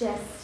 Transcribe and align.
just 0.00 0.40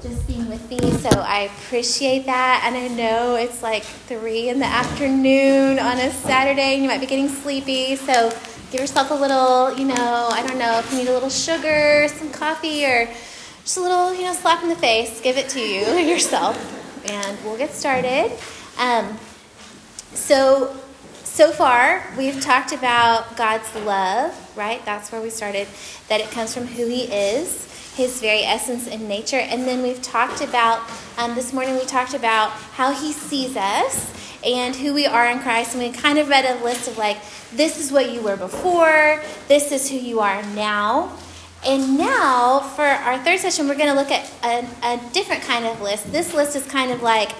just 0.00 0.26
being 0.28 0.48
with 0.48 0.70
me. 0.70 0.78
So 0.92 1.08
I 1.10 1.40
appreciate 1.40 2.26
that. 2.26 2.62
And 2.64 2.76
I 2.76 2.88
know 2.88 3.34
it's 3.34 3.62
like 3.62 3.82
three 3.82 4.48
in 4.48 4.60
the 4.60 4.66
afternoon 4.66 5.78
on 5.80 5.98
a 5.98 6.10
Saturday, 6.12 6.74
and 6.74 6.82
you 6.82 6.88
might 6.88 7.00
be 7.00 7.06
getting 7.06 7.28
sleepy. 7.28 7.96
So 7.96 8.30
give 8.70 8.80
yourself 8.80 9.10
a 9.10 9.14
little, 9.14 9.76
you 9.76 9.86
know, 9.86 10.28
I 10.30 10.46
don't 10.46 10.58
know 10.58 10.78
if 10.78 10.90
you 10.92 10.98
need 10.98 11.08
a 11.08 11.12
little 11.12 11.30
sugar, 11.30 12.06
some 12.08 12.30
coffee, 12.30 12.86
or 12.86 13.06
just 13.62 13.76
a 13.76 13.80
little, 13.80 14.14
you 14.14 14.22
know, 14.22 14.32
slap 14.32 14.62
in 14.62 14.68
the 14.68 14.76
face. 14.76 15.20
Give 15.20 15.36
it 15.36 15.48
to 15.50 15.60
you 15.60 15.80
yourself, 16.10 16.56
and 17.10 17.36
we'll 17.44 17.58
get 17.58 17.72
started. 17.72 18.32
Um, 18.78 19.18
so 20.14 20.76
so 21.24 21.50
far, 21.50 22.02
we've 22.16 22.40
talked 22.40 22.72
about 22.72 23.36
God's 23.36 23.74
love, 23.74 24.32
right? 24.56 24.82
That's 24.86 25.12
where 25.12 25.20
we 25.20 25.28
started, 25.28 25.66
that 26.08 26.20
it 26.20 26.30
comes 26.30 26.54
from 26.54 26.66
who 26.66 26.86
He 26.86 27.02
is, 27.02 27.66
His 27.96 28.20
very 28.20 28.42
essence 28.42 28.86
and 28.86 29.08
nature. 29.08 29.38
And 29.38 29.66
then 29.66 29.82
we've 29.82 30.02
talked 30.02 30.42
about, 30.42 30.82
um, 31.16 31.34
this 31.34 31.54
morning, 31.54 31.76
we 31.76 31.86
talked 31.86 32.12
about 32.12 32.50
how 32.50 32.92
He 32.92 33.12
sees 33.12 33.56
us 33.56 34.12
and 34.44 34.76
who 34.76 34.92
we 34.92 35.06
are 35.06 35.26
in 35.30 35.38
Christ. 35.38 35.74
And 35.74 35.82
we 35.82 35.90
kind 35.90 36.18
of 36.18 36.28
read 36.28 36.44
a 36.44 36.62
list 36.62 36.88
of 36.88 36.98
like, 36.98 37.16
this 37.54 37.80
is 37.80 37.90
what 37.90 38.12
you 38.12 38.20
were 38.20 38.36
before, 38.36 39.22
this 39.48 39.72
is 39.72 39.88
who 39.88 39.96
you 39.96 40.20
are 40.20 40.42
now. 40.54 41.16
And 41.66 41.96
now, 41.96 42.60
for 42.60 42.84
our 42.84 43.18
third 43.24 43.40
session, 43.40 43.66
we're 43.66 43.78
going 43.78 43.88
to 43.88 43.94
look 43.94 44.10
at 44.10 44.30
a, 44.44 44.66
a 44.86 45.00
different 45.14 45.42
kind 45.44 45.64
of 45.64 45.80
list. 45.80 46.12
This 46.12 46.34
list 46.34 46.54
is 46.54 46.66
kind 46.66 46.92
of 46.92 47.02
like, 47.02 47.30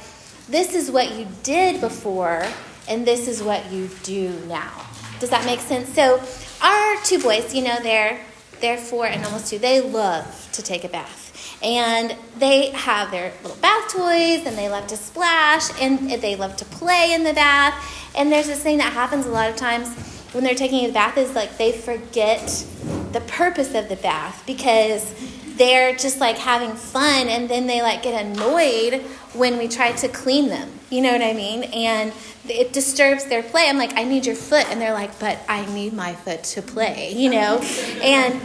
this 0.49 0.75
is 0.75 0.91
what 0.91 1.19
you 1.19 1.27
did 1.43 1.83
before 1.83 2.47
and 2.89 3.07
this 3.07 3.29
is 3.29 3.43
what 3.43 3.71
you 3.71 3.91
do 4.05 4.41
now. 4.49 4.87
Does 5.21 5.29
that 5.29 5.45
make 5.45 5.61
sense? 5.61 5.93
So, 5.93 6.23
our 6.63 6.97
two 7.05 7.19
boys, 7.19 7.55
you 7.55 7.63
know, 7.63 7.79
they're 7.83 8.19
they're 8.61 8.79
and 9.05 9.25
almost 9.25 9.49
two. 9.51 9.59
They 9.59 9.81
love 9.81 10.49
to 10.53 10.63
take 10.63 10.85
a 10.85 10.89
bath, 10.89 11.59
and 11.63 12.17
they 12.39 12.71
have 12.71 13.11
their 13.11 13.33
little 13.43 13.59
bath 13.59 13.93
toys, 13.93 14.47
and 14.47 14.57
they 14.57 14.69
love 14.69 14.87
to 14.89 14.97
splash, 14.97 15.71
and 15.81 16.11
they 16.11 16.37
love 16.37 16.57
to 16.57 16.65
play 16.65 17.13
in 17.13 17.25
the 17.25 17.33
bath. 17.33 17.75
And 18.17 18.33
there's 18.33 18.47
this 18.47 18.63
thing 18.63 18.79
that 18.79 18.93
happens 18.93 19.27
a 19.27 19.31
lot 19.31 19.51
of 19.51 19.57
times 19.57 19.95
when 20.33 20.45
they're 20.45 20.55
taking 20.55 20.89
a 20.89 20.93
bath 20.93 21.17
is 21.17 21.35
like 21.35 21.57
they 21.57 21.73
forget 21.73 22.67
the 23.13 23.23
purpose 23.27 23.75
of 23.75 23.89
the 23.89 23.97
bath 23.97 24.43
because 24.47 25.15
they're 25.57 25.95
just 25.95 26.21
like 26.21 26.37
having 26.37 26.75
fun 26.75 27.29
and 27.29 27.49
then 27.49 27.67
they 27.67 27.81
like 27.81 28.03
get 28.03 28.27
annoyed 28.27 29.01
when 29.33 29.57
we 29.57 29.69
try 29.69 29.93
to 29.93 30.09
clean 30.09 30.49
them 30.49 30.71
you 30.91 31.01
know 31.01 31.13
what 31.13 31.23
i 31.23 31.33
mean? 31.33 31.65
And 31.65 32.13
it 32.49 32.73
disturbs 32.73 33.25
their 33.25 33.43
play. 33.43 33.69
I'm 33.69 33.79
like, 33.79 33.97
I 33.97 34.05
need 34.05 34.27
your 34.27 34.37
foot. 34.37 34.67
And 34.69 34.81
they're 34.81 34.93
like, 34.93 35.19
but 35.19 35.39
I 35.49 35.67
need 35.75 35.93
my 35.93 36.15
foot 36.15 36.45
to 36.45 36.63
play, 36.63 37.13
you 37.17 37.31
know? 37.31 37.59
And 38.03 38.41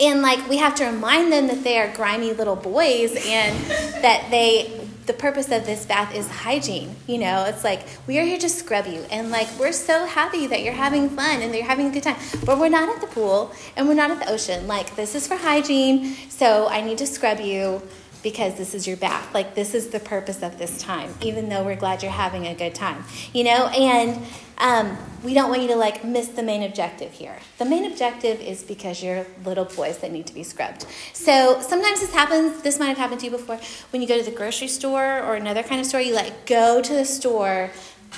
and 0.00 0.22
like 0.22 0.48
we 0.48 0.56
have 0.56 0.74
to 0.76 0.86
remind 0.86 1.30
them 1.30 1.48
that 1.48 1.62
they 1.62 1.78
are 1.78 1.92
grimy 1.94 2.32
little 2.32 2.56
boys 2.56 3.12
and 3.26 3.58
that 4.02 4.28
they 4.30 4.76
the 5.06 5.12
purpose 5.12 5.50
of 5.50 5.66
this 5.66 5.86
bath 5.86 6.14
is 6.14 6.28
hygiene 6.28 6.94
you 7.06 7.18
know? 7.18 7.44
It's 7.46 7.64
like 7.64 7.84
we 8.06 8.18
are 8.18 8.24
here 8.24 8.38
to 8.38 8.48
scrub 8.48 8.86
you. 8.86 9.04
And 9.10 9.30
like 9.30 9.48
we're 9.58 9.72
so 9.72 10.06
happy 10.06 10.46
that 10.46 10.62
you're 10.62 10.72
having 10.72 11.10
fun 11.10 11.42
and 11.42 11.52
that 11.52 11.58
you're 11.58 11.66
having 11.66 11.88
a 11.88 11.90
good 11.90 12.04
time. 12.04 12.16
But 12.44 12.58
we're 12.58 12.68
not 12.68 12.88
at 12.88 13.00
the 13.00 13.08
pool 13.08 13.52
and 13.76 13.88
we're 13.88 13.94
not 13.94 14.10
at 14.10 14.20
the 14.20 14.30
ocean. 14.30 14.66
Like 14.66 14.94
this 14.96 15.14
is 15.14 15.26
for 15.26 15.36
hygiene. 15.36 16.14
So 16.28 16.68
i 16.68 16.80
need 16.80 16.98
to 16.98 17.06
scrub 17.06 17.40
you 17.40 17.82
because 18.22 18.56
this 18.56 18.74
is 18.74 18.86
your 18.86 18.96
bath. 18.96 19.32
Like, 19.34 19.54
this 19.54 19.74
is 19.74 19.88
the 19.88 20.00
purpose 20.00 20.42
of 20.42 20.58
this 20.58 20.82
time, 20.82 21.14
even 21.20 21.48
though 21.48 21.64
we're 21.64 21.76
glad 21.76 22.02
you're 22.02 22.12
having 22.12 22.46
a 22.46 22.54
good 22.54 22.74
time, 22.74 23.04
you 23.32 23.44
know? 23.44 23.68
And 23.68 24.22
um, 24.58 24.96
we 25.24 25.34
don't 25.34 25.48
want 25.48 25.62
you 25.62 25.68
to 25.68 25.76
like 25.76 26.04
miss 26.04 26.28
the 26.28 26.42
main 26.42 26.62
objective 26.62 27.12
here. 27.12 27.38
The 27.58 27.64
main 27.64 27.90
objective 27.90 28.40
is 28.40 28.62
because 28.62 29.02
you're 29.02 29.26
little 29.44 29.64
boys 29.64 29.98
that 29.98 30.12
need 30.12 30.26
to 30.26 30.34
be 30.34 30.42
scrubbed. 30.42 30.86
So 31.12 31.60
sometimes 31.60 32.00
this 32.00 32.12
happens, 32.12 32.62
this 32.62 32.78
might 32.78 32.88
have 32.88 32.98
happened 32.98 33.20
to 33.20 33.26
you 33.26 33.32
before, 33.32 33.58
when 33.90 34.02
you 34.02 34.08
go 34.08 34.18
to 34.18 34.24
the 34.24 34.36
grocery 34.36 34.68
store 34.68 35.20
or 35.22 35.34
another 35.34 35.62
kind 35.62 35.80
of 35.80 35.86
store, 35.86 36.00
you 36.00 36.14
like 36.14 36.46
go 36.46 36.82
to 36.82 36.92
the 36.92 37.04
store 37.04 37.70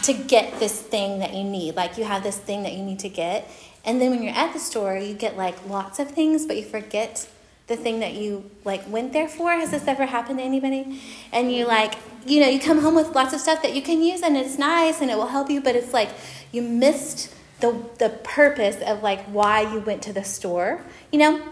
to 0.03 0.13
get 0.13 0.59
this 0.59 0.81
thing 0.81 1.21
that 1.21 1.35
you 1.35 1.45
need. 1.45 1.77
Like, 1.77 1.99
you 1.99 2.05
have 2.05 2.23
this 2.23 2.39
thing 2.39 2.63
that 2.63 2.73
you 2.73 2.83
need 2.83 2.99
to 3.01 3.09
get. 3.09 3.49
And 3.85 4.01
then 4.01 4.11
when 4.11 4.23
you're 4.23 4.35
at 4.35 4.53
the 4.53 4.59
store, 4.59 4.97
you 4.97 5.15
get 5.15 5.37
like 5.37 5.69
lots 5.69 5.99
of 5.99 6.11
things, 6.11 6.47
but 6.47 6.57
you 6.57 6.65
forget 6.65 7.29
the 7.67 7.77
thing 7.77 8.01
that 8.01 8.15
you 8.15 8.51
like 8.65 8.89
went 8.89 9.13
there 9.13 9.29
for? 9.29 9.51
Has 9.53 9.71
this 9.71 9.87
ever 9.87 10.07
happened 10.07 10.39
to 10.39 10.45
anybody? 10.45 11.01
And 11.33 11.53
you 11.53 11.67
like 11.67 11.95
you 12.27 12.41
know 12.41 12.49
you 12.49 12.61
come 12.61 12.79
home 12.79 12.95
with 12.95 13.15
lots 13.15 13.33
of 13.33 13.41
stuff 13.41 13.63
that 13.63 13.75
you 13.75 13.83
can 13.83 14.03
use 14.03 14.23
and 14.23 14.37
it's 14.37 14.59
nice 14.59 15.01
and 15.01 15.11
it 15.11 15.17
will 15.17 15.27
help 15.27 15.51
you 15.51 15.61
but 15.61 15.75
it's 15.75 15.93
like 15.93 16.09
you 16.53 16.63
missed 16.63 17.35
the 17.61 17.85
the 17.99 18.11
purpose 18.23 18.77
of 18.87 19.03
like 19.03 19.25
why 19.27 19.61
you 19.61 19.81
went 19.81 20.03
to 20.03 20.13
the 20.13 20.25
store 20.25 20.85
you 21.11 21.19
know? 21.19 21.43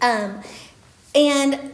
Um, 0.00 0.42
and 1.14 1.72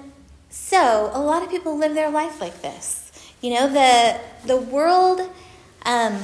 so 0.51 1.11
a 1.13 1.21
lot 1.21 1.43
of 1.43 1.51
people 1.51 1.77
live 1.77 1.95
their 1.95 2.11
life 2.11 2.41
like 2.41 2.63
this 2.63 3.13
you 3.41 3.51
know? 3.51 3.69
The 3.69 4.21
the 4.47 4.57
world 4.57 5.31
um, 5.85 6.19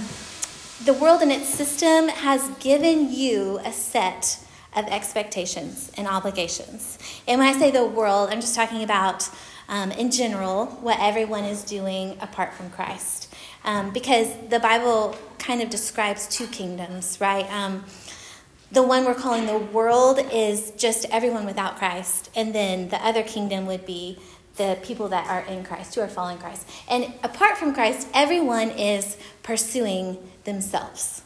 the 0.84 0.94
world 0.94 1.20
and 1.20 1.30
its 1.30 1.48
system 1.48 2.08
has 2.08 2.48
given 2.58 3.12
you 3.12 3.60
a 3.64 3.72
set 3.72 4.38
of 4.74 4.86
expectations 4.86 5.90
and 5.96 6.06
obligations. 6.06 6.98
And 7.26 7.40
when 7.40 7.48
I 7.48 7.58
say 7.58 7.70
the 7.70 7.84
world, 7.84 8.30
I'm 8.30 8.40
just 8.40 8.54
talking 8.54 8.82
about, 8.82 9.28
um, 9.68 9.90
in 9.92 10.10
general, 10.10 10.66
what 10.66 10.98
everyone 11.00 11.44
is 11.44 11.64
doing 11.64 12.16
apart 12.20 12.54
from 12.54 12.70
Christ. 12.70 13.34
Um, 13.64 13.92
because 13.92 14.28
the 14.48 14.60
Bible 14.60 15.16
kind 15.38 15.60
of 15.60 15.70
describes 15.70 16.28
two 16.28 16.46
kingdoms, 16.46 17.20
right? 17.20 17.50
Um, 17.52 17.84
the 18.72 18.82
one 18.82 19.04
we're 19.04 19.14
calling 19.14 19.46
the 19.46 19.58
world 19.58 20.20
is 20.32 20.70
just 20.72 21.04
everyone 21.10 21.44
without 21.44 21.76
Christ, 21.76 22.30
and 22.36 22.54
then 22.54 22.88
the 22.88 23.04
other 23.04 23.24
kingdom 23.24 23.66
would 23.66 23.84
be 23.84 24.18
the 24.56 24.78
people 24.82 25.08
that 25.08 25.26
are 25.26 25.40
in 25.52 25.64
Christ, 25.64 25.94
who 25.94 26.02
are 26.02 26.08
following 26.08 26.38
Christ. 26.38 26.68
And 26.88 27.12
apart 27.24 27.56
from 27.56 27.74
Christ, 27.74 28.06
everyone 28.14 28.70
is 28.70 29.16
pursuing 29.42 30.18
themselves. 30.44 31.22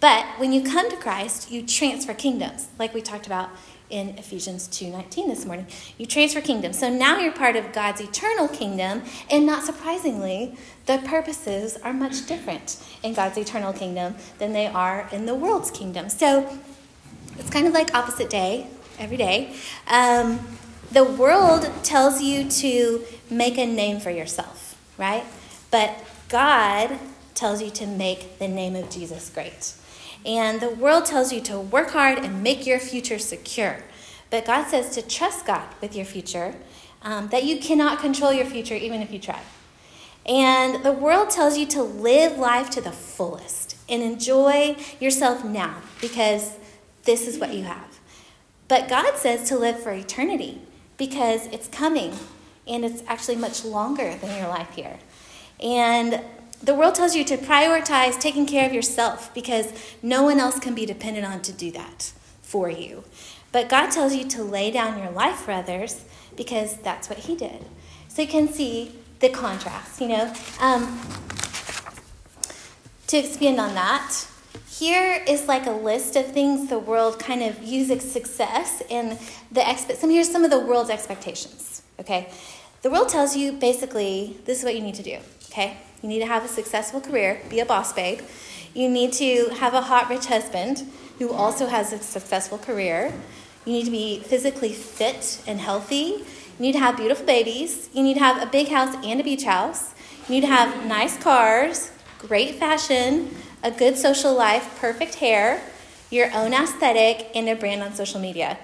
But 0.00 0.26
when 0.38 0.52
you 0.52 0.62
come 0.62 0.90
to 0.90 0.96
Christ, 0.96 1.50
you 1.50 1.64
transfer 1.64 2.14
kingdoms, 2.14 2.68
like 2.78 2.92
we 2.92 3.02
talked 3.02 3.26
about 3.26 3.50
in 3.92 4.08
Ephesians 4.18 4.66
2:19 4.68 5.28
this 5.28 5.44
morning. 5.44 5.66
You 5.98 6.06
transfer 6.06 6.40
kingdoms. 6.40 6.78
So 6.78 6.88
now 6.88 7.18
you're 7.18 7.30
part 7.30 7.56
of 7.56 7.72
God's 7.72 8.00
eternal 8.00 8.48
kingdom, 8.48 9.02
and 9.30 9.46
not 9.46 9.64
surprisingly, 9.64 10.56
the 10.86 10.98
purposes 10.98 11.76
are 11.84 11.92
much 11.92 12.26
different 12.26 12.78
in 13.02 13.12
God's 13.12 13.36
eternal 13.36 13.72
kingdom 13.72 14.16
than 14.38 14.54
they 14.54 14.66
are 14.66 15.08
in 15.12 15.26
the 15.26 15.34
world's 15.34 15.70
kingdom. 15.70 16.08
So 16.08 16.58
it's 17.38 17.50
kind 17.50 17.66
of 17.66 17.74
like 17.74 17.94
opposite 17.94 18.30
day 18.30 18.66
every 18.98 19.18
day. 19.18 19.54
Um, 19.86 20.40
the 20.90 21.04
world 21.04 21.70
tells 21.82 22.22
you 22.22 22.48
to 22.48 23.04
make 23.30 23.58
a 23.58 23.66
name 23.66 24.00
for 24.00 24.10
yourself, 24.10 24.76
right? 24.98 25.24
But 25.70 26.02
God 26.28 26.98
tells 27.34 27.62
you 27.62 27.70
to 27.70 27.86
make 27.86 28.38
the 28.38 28.48
name 28.48 28.76
of 28.76 28.90
Jesus 28.90 29.30
great. 29.30 29.74
And 30.24 30.60
the 30.60 30.70
world 30.70 31.06
tells 31.06 31.32
you 31.32 31.40
to 31.42 31.58
work 31.58 31.90
hard 31.90 32.18
and 32.18 32.42
make 32.42 32.66
your 32.66 32.78
future 32.78 33.18
secure. 33.18 33.82
But 34.30 34.44
God 34.46 34.68
says 34.68 34.90
to 34.94 35.02
trust 35.02 35.46
God 35.46 35.68
with 35.80 35.94
your 35.96 36.04
future, 36.04 36.54
um, 37.02 37.28
that 37.28 37.44
you 37.44 37.58
cannot 37.58 37.98
control 37.98 38.32
your 38.32 38.46
future 38.46 38.74
even 38.74 39.02
if 39.02 39.12
you 39.12 39.18
try. 39.18 39.40
And 40.24 40.84
the 40.84 40.92
world 40.92 41.30
tells 41.30 41.58
you 41.58 41.66
to 41.66 41.82
live 41.82 42.38
life 42.38 42.70
to 42.70 42.80
the 42.80 42.92
fullest 42.92 43.76
and 43.88 44.02
enjoy 44.02 44.76
yourself 45.00 45.44
now 45.44 45.78
because 46.00 46.56
this 47.04 47.26
is 47.26 47.38
what 47.38 47.52
you 47.52 47.64
have. 47.64 47.98
But 48.68 48.88
God 48.88 49.16
says 49.16 49.48
to 49.48 49.58
live 49.58 49.82
for 49.82 49.92
eternity 49.92 50.62
because 50.96 51.46
it's 51.46 51.66
coming 51.68 52.12
and 52.66 52.84
it's 52.84 53.02
actually 53.08 53.36
much 53.36 53.64
longer 53.64 54.16
than 54.16 54.38
your 54.38 54.48
life 54.48 54.70
here. 54.74 54.98
And 55.60 56.20
the 56.62 56.74
world 56.74 56.94
tells 56.94 57.16
you 57.16 57.24
to 57.24 57.36
prioritize 57.36 58.20
taking 58.20 58.46
care 58.46 58.66
of 58.66 58.72
yourself 58.72 59.34
because 59.34 59.72
no 60.02 60.22
one 60.22 60.38
else 60.38 60.58
can 60.60 60.74
be 60.74 60.86
dependent 60.86 61.26
on 61.26 61.42
to 61.42 61.52
do 61.52 61.70
that 61.72 62.12
for 62.42 62.70
you. 62.70 63.04
But 63.50 63.68
God 63.68 63.90
tells 63.90 64.14
you 64.14 64.24
to 64.28 64.42
lay 64.42 64.70
down 64.70 64.98
your 64.98 65.10
life 65.10 65.36
for 65.36 65.50
others 65.52 66.04
because 66.36 66.76
that's 66.76 67.08
what 67.08 67.18
He 67.18 67.36
did. 67.36 67.64
So 68.08 68.22
you 68.22 68.28
can 68.28 68.48
see 68.48 68.92
the 69.20 69.28
contrast, 69.28 70.00
you 70.00 70.08
know. 70.08 70.32
Um, 70.60 71.00
to 73.08 73.16
expand 73.16 73.60
on 73.60 73.74
that, 73.74 74.26
here 74.70 75.22
is 75.26 75.48
like 75.48 75.66
a 75.66 75.72
list 75.72 76.16
of 76.16 76.26
things 76.32 76.68
the 76.68 76.78
world 76.78 77.18
kind 77.18 77.42
of 77.42 77.62
uses 77.62 78.10
success 78.10 78.82
and 78.90 79.18
the 79.50 79.60
expe- 79.60 79.96
some 79.96 80.10
here's 80.10 80.30
some 80.30 80.44
of 80.44 80.50
the 80.50 80.58
world's 80.58 80.90
expectations. 80.90 81.82
Okay, 82.00 82.30
the 82.82 82.90
world 82.90 83.08
tells 83.08 83.36
you 83.36 83.52
basically 83.52 84.38
this 84.44 84.58
is 84.58 84.64
what 84.64 84.74
you 84.74 84.80
need 84.80 84.94
to 84.94 85.02
do. 85.02 85.18
Okay, 85.50 85.76
you 86.02 86.08
need 86.08 86.18
to 86.18 86.26
have 86.26 86.44
a 86.44 86.48
successful 86.48 87.00
career, 87.00 87.40
be 87.48 87.60
a 87.60 87.64
boss 87.64 87.92
babe. 87.92 88.20
You 88.74 88.88
need 88.88 89.12
to 89.14 89.50
have 89.60 89.74
a 89.74 89.82
hot, 89.82 90.08
rich 90.10 90.26
husband 90.26 90.84
who 91.18 91.32
also 91.32 91.66
has 91.66 91.92
a 91.92 91.98
successful 91.98 92.58
career. 92.58 93.12
You 93.64 93.72
need 93.72 93.84
to 93.84 93.90
be 93.90 94.20
physically 94.20 94.72
fit 94.72 95.40
and 95.46 95.60
healthy. 95.60 96.24
You 96.58 96.58
need 96.58 96.72
to 96.72 96.80
have 96.80 96.96
beautiful 96.96 97.24
babies. 97.24 97.88
You 97.92 98.02
need 98.02 98.14
to 98.14 98.20
have 98.20 98.42
a 98.42 98.46
big 98.46 98.68
house 98.68 98.94
and 99.04 99.20
a 99.20 99.24
beach 99.24 99.44
house. 99.44 99.94
You 100.28 100.36
need 100.36 100.40
to 100.42 100.46
have 100.48 100.86
nice 100.86 101.16
cars, 101.16 101.92
great 102.18 102.56
fashion, 102.56 103.34
a 103.62 103.70
good 103.70 103.96
social 103.96 104.34
life, 104.34 104.78
perfect 104.80 105.16
hair. 105.16 105.62
your 106.12 106.30
own 106.34 106.52
aesthetic, 106.52 107.34
and 107.34 107.48
a 107.48 107.56
brand 107.56 107.82
on 107.82 107.94
social 107.94 108.20
media. 108.20 108.58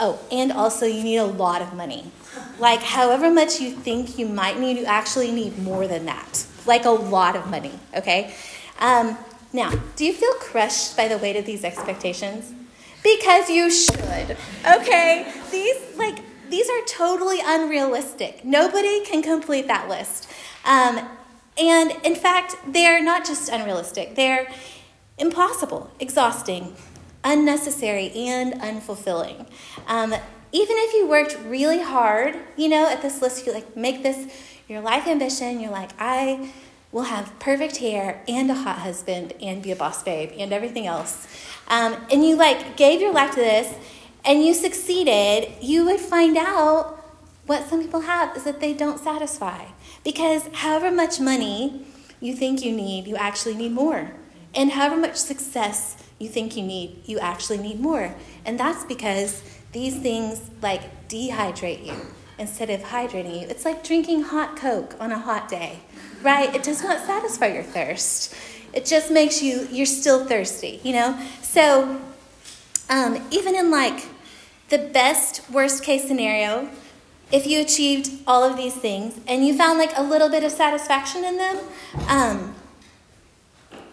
Oh, 0.00 0.18
and 0.32 0.50
also 0.50 0.86
you 0.86 1.04
need 1.04 1.18
a 1.18 1.24
lot 1.24 1.60
of 1.60 1.74
money. 1.74 2.10
Like, 2.58 2.80
however 2.80 3.30
much 3.30 3.60
you 3.60 3.70
think 3.70 4.18
you 4.18 4.26
might 4.26 4.58
need, 4.58 4.78
you 4.78 4.86
actually 4.86 5.30
need 5.30 5.58
more 5.58 5.86
than 5.86 6.06
that. 6.06 6.43
Like, 6.66 6.84
a 6.84 6.90
lot 6.90 7.36
of 7.36 7.50
money, 7.50 7.78
okay? 7.96 8.34
Um, 8.78 9.16
now, 9.52 9.70
do 9.96 10.04
you 10.04 10.12
feel 10.12 10.32
crushed 10.34 10.96
by 10.96 11.08
the 11.08 11.18
weight 11.18 11.36
of 11.36 11.46
these 11.46 11.64
expectations? 11.64 12.52
Because 13.02 13.50
you 13.50 13.70
should, 13.70 14.36
okay? 14.66 15.32
These, 15.50 15.96
like, 15.96 16.18
these 16.50 16.68
are 16.68 16.84
totally 16.86 17.38
unrealistic. 17.44 18.44
Nobody 18.44 19.04
can 19.04 19.22
complete 19.22 19.66
that 19.68 19.88
list. 19.88 20.30
Um, 20.64 21.06
and 21.58 21.92
in 22.02 22.14
fact, 22.14 22.56
they're 22.66 23.02
not 23.02 23.24
just 23.24 23.48
unrealistic, 23.48 24.16
they're 24.16 24.48
impossible, 25.18 25.90
exhausting, 26.00 26.74
unnecessary, 27.22 28.10
and 28.10 28.54
unfulfilling. 28.54 29.46
Um, 29.86 30.14
even 30.52 30.76
if 30.78 30.94
you 30.94 31.06
worked 31.08 31.38
really 31.46 31.82
hard, 31.82 32.36
you 32.56 32.68
know, 32.68 32.88
at 32.88 33.02
this 33.02 33.20
list, 33.22 33.46
you 33.46 33.52
like 33.52 33.76
make 33.76 34.02
this 34.02 34.26
your 34.68 34.80
life 34.80 35.06
ambition, 35.06 35.60
you're 35.60 35.70
like, 35.70 35.90
I 35.98 36.52
will 36.90 37.02
have 37.02 37.38
perfect 37.38 37.78
hair 37.78 38.22
and 38.28 38.50
a 38.50 38.54
hot 38.54 38.78
husband 38.78 39.34
and 39.42 39.62
be 39.62 39.72
a 39.72 39.76
boss 39.76 40.02
babe 40.02 40.30
and 40.38 40.52
everything 40.52 40.86
else. 40.86 41.26
Um, 41.68 41.96
and 42.10 42.24
you 42.24 42.36
like 42.36 42.76
gave 42.76 43.00
your 43.00 43.12
life 43.12 43.30
to 43.30 43.40
this 43.40 43.74
and 44.24 44.44
you 44.44 44.54
succeeded, 44.54 45.52
you 45.60 45.84
would 45.84 46.00
find 46.00 46.36
out 46.36 47.04
what 47.46 47.68
some 47.68 47.82
people 47.82 48.02
have 48.02 48.36
is 48.36 48.44
that 48.44 48.60
they 48.60 48.72
don't 48.72 48.98
satisfy. 48.98 49.66
Because 50.02 50.48
however 50.52 50.90
much 50.90 51.20
money 51.20 51.84
you 52.20 52.34
think 52.34 52.64
you 52.64 52.72
need, 52.72 53.06
you 53.06 53.16
actually 53.16 53.54
need 53.54 53.72
more. 53.72 54.12
And 54.54 54.70
however 54.70 54.96
much 54.96 55.16
success 55.16 55.96
you 56.18 56.28
think 56.28 56.56
you 56.56 56.62
need, 56.62 57.02
you 57.06 57.18
actually 57.18 57.58
need 57.58 57.80
more. 57.80 58.14
And 58.46 58.58
that's 58.58 58.84
because 58.84 59.42
these 59.72 59.98
things 59.98 60.48
like 60.62 61.08
dehydrate 61.08 61.84
you 61.84 61.96
instead 62.38 62.70
of 62.70 62.80
hydrating 62.80 63.40
you. 63.40 63.46
It's 63.48 63.64
like 63.64 63.84
drinking 63.84 64.22
hot 64.22 64.56
Coke 64.56 64.96
on 65.00 65.12
a 65.12 65.18
hot 65.18 65.48
day, 65.48 65.80
right? 66.22 66.54
It 66.54 66.62
does 66.62 66.82
not 66.82 67.04
satisfy 67.04 67.48
your 67.48 67.62
thirst. 67.62 68.34
It 68.72 68.84
just 68.84 69.10
makes 69.10 69.42
you, 69.42 69.68
you're 69.70 69.86
still 69.86 70.24
thirsty, 70.24 70.80
you 70.82 70.92
know? 70.92 71.18
So, 71.42 72.00
um, 72.90 73.26
even 73.30 73.54
in 73.54 73.70
like 73.70 74.08
the 74.68 74.78
best 74.78 75.48
worst 75.50 75.84
case 75.84 76.06
scenario, 76.06 76.68
if 77.30 77.46
you 77.46 77.60
achieved 77.60 78.10
all 78.26 78.42
of 78.42 78.56
these 78.56 78.74
things 78.74 79.18
and 79.26 79.46
you 79.46 79.56
found 79.56 79.78
like 79.78 79.96
a 79.96 80.02
little 80.02 80.28
bit 80.28 80.44
of 80.44 80.50
satisfaction 80.50 81.24
in 81.24 81.36
them, 81.36 81.58
um, 82.08 82.54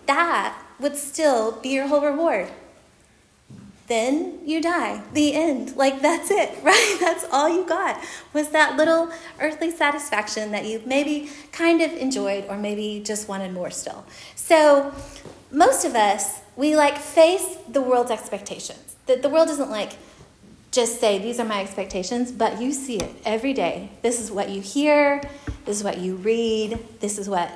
that 0.07 0.61
would 0.79 0.97
still 0.97 1.53
be 1.61 1.69
your 1.69 1.87
whole 1.87 2.01
reward. 2.01 2.49
Then 3.91 4.39
you 4.45 4.61
die. 4.61 5.01
The 5.11 5.33
end. 5.33 5.75
Like 5.75 6.01
that's 6.01 6.31
it, 6.31 6.57
right? 6.63 6.97
That's 7.01 7.25
all 7.29 7.49
you 7.49 7.65
got 7.65 8.01
was 8.31 8.47
that 8.51 8.77
little 8.77 9.11
earthly 9.41 9.69
satisfaction 9.69 10.53
that 10.53 10.65
you 10.65 10.81
maybe 10.85 11.29
kind 11.51 11.81
of 11.81 11.91
enjoyed 11.91 12.45
or 12.47 12.55
maybe 12.55 13.01
just 13.05 13.27
wanted 13.27 13.51
more 13.51 13.69
still. 13.69 14.05
So, 14.33 14.93
most 15.51 15.83
of 15.83 15.93
us, 15.93 16.39
we 16.55 16.73
like 16.73 16.97
face 16.97 17.57
the 17.67 17.81
world's 17.81 18.11
expectations. 18.11 18.95
That 19.07 19.23
the 19.23 19.27
world 19.27 19.49
isn't 19.49 19.69
like, 19.69 19.91
just 20.71 21.01
say, 21.01 21.19
These 21.19 21.41
are 21.41 21.45
my 21.45 21.59
expectations, 21.59 22.31
but 22.31 22.61
you 22.61 22.71
see 22.71 22.95
it 22.95 23.13
every 23.25 23.51
day. 23.51 23.89
This 24.03 24.21
is 24.21 24.31
what 24.31 24.47
you 24.47 24.61
hear, 24.61 25.21
this 25.65 25.79
is 25.79 25.83
what 25.83 25.97
you 25.97 26.15
read, 26.15 26.79
this 27.01 27.17
is 27.17 27.27
what 27.27 27.51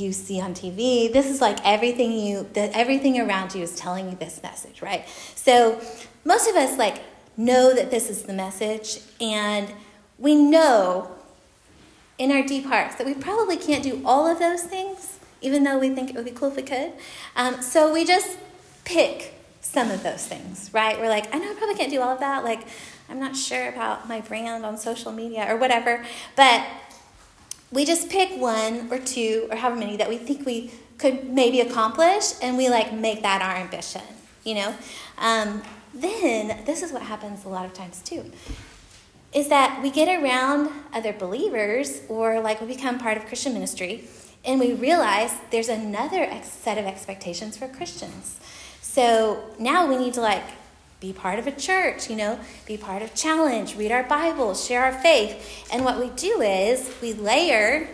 you 0.00 0.12
see 0.12 0.40
on 0.40 0.54
TV. 0.54 1.12
This 1.12 1.26
is 1.26 1.40
like 1.40 1.58
everything 1.64 2.12
you 2.12 2.48
that 2.54 2.72
everything 2.72 3.20
around 3.20 3.54
you 3.54 3.62
is 3.62 3.76
telling 3.76 4.10
you 4.10 4.16
this 4.16 4.42
message, 4.42 4.82
right? 4.82 5.06
So 5.34 5.80
most 6.24 6.48
of 6.48 6.56
us 6.56 6.78
like 6.78 7.02
know 7.36 7.74
that 7.74 7.90
this 7.90 8.10
is 8.10 8.22
the 8.22 8.32
message 8.32 9.00
and 9.20 9.72
we 10.18 10.34
know 10.34 11.10
in 12.18 12.30
our 12.30 12.42
deep 12.42 12.66
hearts 12.66 12.96
that 12.96 13.06
we 13.06 13.14
probably 13.14 13.56
can't 13.56 13.82
do 13.82 14.02
all 14.04 14.26
of 14.26 14.38
those 14.38 14.62
things, 14.62 15.18
even 15.40 15.64
though 15.64 15.78
we 15.78 15.88
think 15.90 16.10
it 16.10 16.16
would 16.16 16.26
be 16.26 16.30
cool 16.30 16.48
if 16.48 16.56
we 16.56 16.62
could. 16.62 16.92
Um, 17.34 17.62
so 17.62 17.92
we 17.92 18.04
just 18.04 18.36
pick 18.84 19.34
some 19.62 19.90
of 19.90 20.02
those 20.02 20.26
things, 20.26 20.70
right? 20.72 20.98
We're 20.98 21.08
like, 21.08 21.34
I 21.34 21.38
know 21.38 21.50
I 21.50 21.54
probably 21.54 21.76
can't 21.76 21.90
do 21.90 22.00
all 22.02 22.10
of 22.10 22.20
that. 22.20 22.44
Like, 22.44 22.66
I'm 23.08 23.18
not 23.18 23.36
sure 23.36 23.68
about 23.68 24.08
my 24.08 24.20
brand 24.20 24.64
on 24.64 24.76
social 24.76 25.12
media 25.12 25.46
or 25.48 25.56
whatever. 25.56 26.04
But 26.36 26.66
we 27.72 27.84
just 27.84 28.08
pick 28.08 28.30
one 28.40 28.88
or 28.90 28.98
two 28.98 29.48
or 29.50 29.56
however 29.56 29.76
many 29.76 29.96
that 29.96 30.08
we 30.08 30.18
think 30.18 30.44
we 30.46 30.70
could 30.98 31.30
maybe 31.30 31.60
accomplish 31.60 32.34
and 32.42 32.56
we 32.56 32.68
like 32.68 32.92
make 32.92 33.22
that 33.22 33.42
our 33.42 33.56
ambition, 33.56 34.02
you 34.44 34.54
know? 34.54 34.74
Um, 35.18 35.62
then 35.94 36.64
this 36.66 36.82
is 36.82 36.92
what 36.92 37.02
happens 37.02 37.44
a 37.44 37.48
lot 37.48 37.64
of 37.64 37.72
times 37.72 38.00
too 38.02 38.30
is 39.32 39.48
that 39.48 39.80
we 39.82 39.90
get 39.90 40.08
around 40.08 40.70
other 40.92 41.12
believers 41.12 42.02
or 42.08 42.40
like 42.40 42.60
we 42.60 42.66
become 42.66 42.98
part 42.98 43.16
of 43.16 43.26
Christian 43.26 43.52
ministry 43.52 44.04
and 44.44 44.58
we 44.58 44.72
realize 44.72 45.32
there's 45.50 45.68
another 45.68 46.28
set 46.42 46.78
of 46.78 46.84
expectations 46.84 47.56
for 47.56 47.68
Christians. 47.68 48.40
So 48.80 49.54
now 49.58 49.86
we 49.86 49.96
need 49.96 50.14
to 50.14 50.20
like 50.20 50.42
be 51.00 51.12
part 51.14 51.38
of 51.38 51.46
a 51.46 51.52
church, 51.52 52.10
you 52.10 52.16
know, 52.16 52.38
be 52.66 52.76
part 52.76 53.02
of 53.02 53.14
challenge, 53.14 53.74
read 53.76 53.90
our 53.90 54.02
Bible, 54.02 54.54
share 54.54 54.84
our 54.84 54.92
faith. 54.92 55.66
And 55.72 55.84
what 55.84 55.98
we 55.98 56.10
do 56.10 56.42
is 56.42 56.94
we 57.00 57.14
layer 57.14 57.88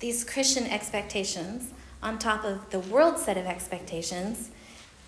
these 0.00 0.22
Christian 0.22 0.66
expectations 0.66 1.72
on 2.02 2.18
top 2.18 2.44
of 2.44 2.70
the 2.70 2.80
world 2.80 3.18
set 3.18 3.38
of 3.38 3.46
expectations 3.46 4.50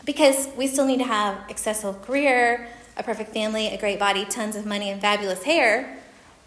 because 0.05 0.49
we 0.56 0.67
still 0.67 0.87
need 0.87 0.99
to 0.99 1.05
have 1.05 1.37
accessible 1.50 1.94
career, 1.94 2.69
a 2.96 3.02
perfect 3.02 3.32
family, 3.32 3.69
a 3.69 3.79
great 3.79 3.99
body, 3.99 4.25
tons 4.25 4.56
of 4.56 4.64
money, 4.64 4.90
and 4.90 5.00
fabulous 5.00 5.43
hair. 5.43 5.99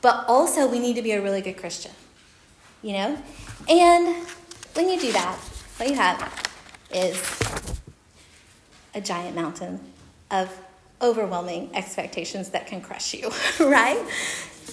But 0.01 0.25
also, 0.27 0.67
we 0.67 0.79
need 0.79 0.95
to 0.95 1.01
be 1.01 1.11
a 1.11 1.21
really 1.21 1.41
good 1.41 1.57
Christian, 1.57 1.91
you 2.81 2.93
know? 2.93 3.17
And 3.67 4.25
when 4.73 4.89
you 4.89 4.99
do 4.99 5.11
that, 5.11 5.37
what 5.77 5.89
you 5.89 5.95
have 5.95 6.51
is 6.91 7.39
a 8.93 9.01
giant 9.01 9.35
mountain 9.35 9.79
of 10.31 10.55
overwhelming 11.01 11.69
expectations 11.73 12.49
that 12.49 12.67
can 12.67 12.81
crush 12.81 13.13
you, 13.13 13.29
right? 13.59 14.03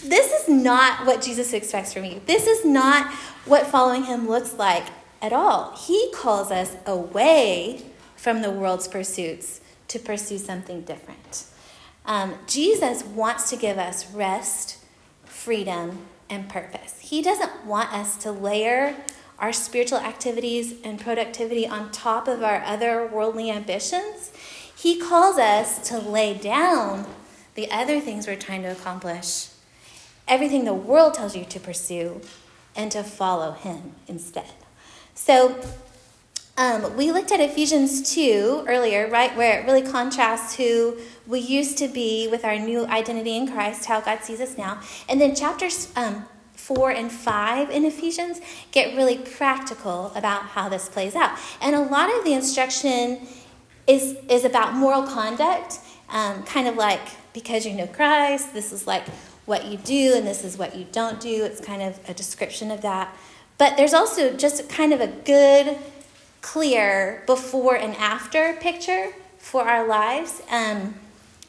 This 0.03 0.32
is 0.32 0.49
not 0.49 1.06
what 1.06 1.23
Jesus 1.23 1.53
expects 1.53 1.93
from 1.93 2.05
you. 2.05 2.21
This 2.26 2.47
is 2.47 2.65
not 2.65 3.12
what 3.47 3.67
following 3.67 4.05
him 4.05 4.29
looks 4.29 4.55
like 4.55 4.85
at 5.23 5.32
all. 5.32 5.76
He 5.76 6.11
calls 6.12 6.50
us 6.50 6.76
away 6.87 7.82
from 8.17 8.43
the 8.43 8.50
world's 8.50 8.88
pursuits 8.88 9.61
to 9.88 9.99
pursue 9.99 10.38
something 10.38 10.82
different. 10.82 11.44
Um, 12.06 12.35
Jesus 12.47 13.05
wants 13.05 13.49
to 13.50 13.56
give 13.56 13.79
us 13.79 14.11
rest, 14.11 14.79
freedom, 15.25 16.06
and 16.29 16.48
purpose. 16.48 16.98
He 17.01 17.22
doesn't 17.22 17.65
want 17.65 17.93
us 17.93 18.17
to 18.19 18.32
layer 18.32 18.96
our 19.39 19.53
spiritual 19.53 19.98
activities 19.98 20.75
and 20.84 21.01
productivity 21.01 21.67
on 21.67 21.91
top 21.91 22.29
of 22.29 22.43
our 22.43 22.63
other 22.65 23.06
worldly 23.06 23.51
ambitions. 23.51 24.32
He 24.84 24.98
calls 24.98 25.38
us 25.38 25.88
to 25.88 25.98
lay 25.98 26.34
down 26.34 27.06
the 27.55 27.70
other 27.70 28.00
things 28.00 28.26
we're 28.26 28.36
trying 28.36 28.60
to 28.64 28.69
accomplish, 28.69 29.48
everything 30.29 30.67
the 30.67 30.74
world 30.74 31.14
tells 31.14 31.34
you 31.34 31.46
to 31.46 31.58
pursue, 31.58 32.20
and 32.76 32.93
to 32.93 33.03
follow 33.03 33.53
Him 33.53 33.94
instead. 34.06 34.53
So, 35.14 35.58
um, 36.58 36.98
we 36.98 37.12
looked 37.12 37.32
at 37.32 37.41
Ephesians 37.41 38.14
2 38.14 38.67
earlier, 38.69 39.08
right, 39.08 39.34
where 39.34 39.58
it 39.58 39.64
really 39.64 39.81
contrasts 39.81 40.56
who 40.56 40.98
we 41.26 41.41
used 41.41 41.79
to 41.79 41.88
be 41.88 42.29
with 42.31 42.44
our 42.44 42.58
new 42.58 42.84
identity 42.84 43.38
in 43.38 43.50
Christ, 43.50 43.86
how 43.86 44.03
God 44.03 44.20
sees 44.20 44.43
us 44.43 44.58
now. 44.58 44.82
And 45.08 45.19
then 45.19 45.34
chapters 45.34 45.91
um, 45.96 46.26
4 46.56 46.91
and 46.91 47.10
5 47.10 47.70
in 47.70 47.86
Ephesians 47.86 48.38
get 48.70 48.94
really 48.94 49.17
practical 49.17 50.12
about 50.14 50.43
how 50.43 50.69
this 50.69 50.91
plays 50.91 51.14
out. 51.14 51.38
And 51.62 51.74
a 51.74 51.81
lot 51.81 52.14
of 52.14 52.22
the 52.24 52.34
instruction 52.34 53.26
is, 53.86 54.17
is 54.29 54.44
about 54.44 54.74
moral 54.74 55.03
conduct, 55.03 55.79
um, 56.10 56.43
kind 56.44 56.69
of 56.69 56.76
like 56.76 57.00
because 57.32 57.67
you 57.67 57.74
know 57.74 57.86
Christ, 57.86 58.55
this 58.55 58.72
is 58.72 58.86
like 58.86 59.06
what 59.44 59.67
you 59.67 59.76
do 59.79 60.14
and 60.17 60.26
this 60.26 60.44
is 60.44 60.56
what 60.56 60.74
you 60.76 60.86
don't 60.93 61.20
do. 61.20 61.44
It's 61.44 61.60
kind 61.60 61.82
of 61.82 61.98
a 62.08 62.14
description 62.14 62.70
of 62.70 62.81
that. 62.82 63.14
But 63.58 63.76
there's 63.76 63.94
also 63.94 64.34
just 64.36 64.69
kind 64.69 64.93
of 64.93 65.00
a 65.00 65.06
good, 65.06 65.76
clear 66.41 67.22
before 67.26 67.76
and 67.76 67.94
after 67.96 68.55
picture 68.55 69.12
for 69.38 69.62
our 69.62 69.86
lives. 69.86 70.43
Um, 70.50 70.94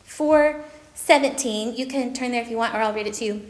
417, 0.03 1.75
you 1.75 1.85
can 1.85 2.13
turn 2.13 2.31
there 2.31 2.41
if 2.41 2.49
you 2.49 2.57
want, 2.57 2.75
or 2.75 2.77
I'll 2.77 2.93
read 2.93 3.07
it 3.07 3.13
to 3.15 3.25
you. 3.25 3.41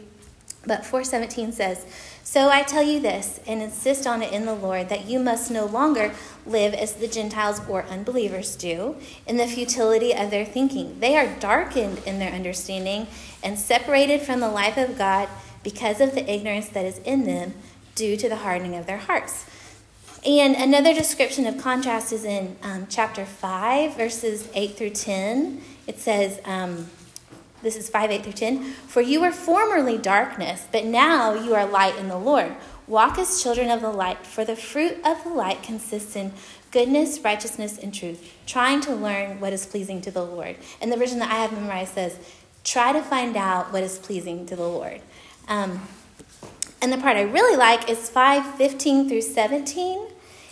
But 0.66 0.84
417 0.84 1.52
says, 1.52 1.86
So 2.26 2.50
I 2.50 2.64
tell 2.64 2.82
you 2.82 2.98
this, 2.98 3.38
and 3.46 3.62
insist 3.62 4.04
on 4.04 4.20
it 4.20 4.32
in 4.32 4.46
the 4.46 4.54
Lord, 4.54 4.88
that 4.88 5.06
you 5.06 5.20
must 5.20 5.48
no 5.48 5.64
longer 5.64 6.12
live 6.44 6.74
as 6.74 6.94
the 6.94 7.06
Gentiles 7.06 7.60
or 7.68 7.84
unbelievers 7.84 8.56
do, 8.56 8.96
in 9.28 9.36
the 9.36 9.46
futility 9.46 10.12
of 10.12 10.32
their 10.32 10.44
thinking. 10.44 10.98
They 10.98 11.16
are 11.16 11.38
darkened 11.38 12.00
in 12.04 12.18
their 12.18 12.32
understanding 12.32 13.06
and 13.44 13.56
separated 13.56 14.22
from 14.22 14.40
the 14.40 14.48
life 14.48 14.76
of 14.76 14.98
God 14.98 15.28
because 15.62 16.00
of 16.00 16.16
the 16.16 16.28
ignorance 16.28 16.68
that 16.70 16.84
is 16.84 16.98
in 17.04 17.26
them 17.26 17.54
due 17.94 18.16
to 18.16 18.28
the 18.28 18.36
hardening 18.36 18.74
of 18.74 18.86
their 18.86 18.98
hearts. 18.98 19.46
And 20.26 20.56
another 20.56 20.92
description 20.92 21.46
of 21.46 21.58
contrast 21.58 22.12
is 22.12 22.24
in 22.24 22.56
um, 22.60 22.88
chapter 22.90 23.24
5, 23.24 23.96
verses 23.96 24.48
8 24.52 24.76
through 24.76 24.90
10. 24.90 25.62
It 25.86 26.00
says, 26.00 26.40
um, 26.44 26.88
this 27.62 27.76
is 27.76 27.88
5, 27.88 28.10
8 28.10 28.22
through 28.22 28.32
10. 28.32 28.62
For 28.64 29.00
you 29.00 29.20
were 29.20 29.32
formerly 29.32 29.98
darkness, 29.98 30.66
but 30.70 30.84
now 30.84 31.34
you 31.34 31.54
are 31.54 31.66
light 31.66 31.96
in 31.96 32.08
the 32.08 32.18
Lord. 32.18 32.54
Walk 32.86 33.18
as 33.18 33.42
children 33.42 33.70
of 33.70 33.80
the 33.80 33.90
light, 33.90 34.26
for 34.26 34.44
the 34.44 34.56
fruit 34.56 34.98
of 35.04 35.22
the 35.24 35.30
light 35.30 35.62
consists 35.62 36.14
in 36.14 36.32
goodness, 36.70 37.20
righteousness, 37.20 37.78
and 37.78 37.92
truth, 37.92 38.32
trying 38.46 38.80
to 38.82 38.94
learn 38.94 39.40
what 39.40 39.52
is 39.52 39.66
pleasing 39.66 40.00
to 40.02 40.10
the 40.10 40.24
Lord. 40.24 40.56
And 40.80 40.92
the 40.92 40.96
version 40.96 41.18
that 41.18 41.30
I 41.30 41.36
have 41.36 41.52
memorized 41.52 41.94
says, 41.94 42.18
try 42.62 42.92
to 42.92 43.02
find 43.02 43.36
out 43.36 43.72
what 43.72 43.82
is 43.82 43.98
pleasing 43.98 44.46
to 44.46 44.56
the 44.56 44.68
Lord. 44.68 45.00
Um, 45.48 45.88
and 46.82 46.92
the 46.92 46.98
part 46.98 47.16
I 47.16 47.22
really 47.22 47.56
like 47.56 47.88
is 47.88 48.10
5 48.10 48.56
15 48.56 49.08
through 49.08 49.22
17. 49.22 50.08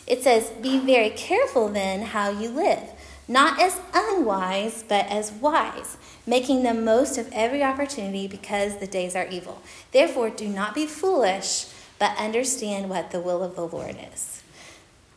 It 0.07 0.23
says, 0.23 0.51
Be 0.63 0.79
very 0.79 1.11
careful 1.11 1.69
then 1.69 2.03
how 2.03 2.31
you 2.31 2.49
live, 2.49 2.91
not 3.27 3.61
as 3.61 3.81
unwise, 3.95 4.85
but 4.87 5.07
as 5.07 5.33
wise, 5.33 5.97
making 6.27 6.63
the 6.63 6.75
most 6.75 7.17
of 7.19 7.31
every 7.33 7.63
opportunity 7.63 8.27
because 8.27 8.77
the 8.77 8.87
days 8.87 9.17
are 9.17 9.27
evil. 9.29 9.63
Therefore, 9.93 10.31
do 10.31 10.49
not 10.49 10.75
be 10.75 10.87
foolish, 10.87 11.67
but 11.99 12.17
understand 12.19 12.91
what 12.91 13.11
the 13.11 13.21
will 13.21 13.43
of 13.43 13.57
the 13.57 13.67
Lord 13.67 13.97
is. 14.13 14.43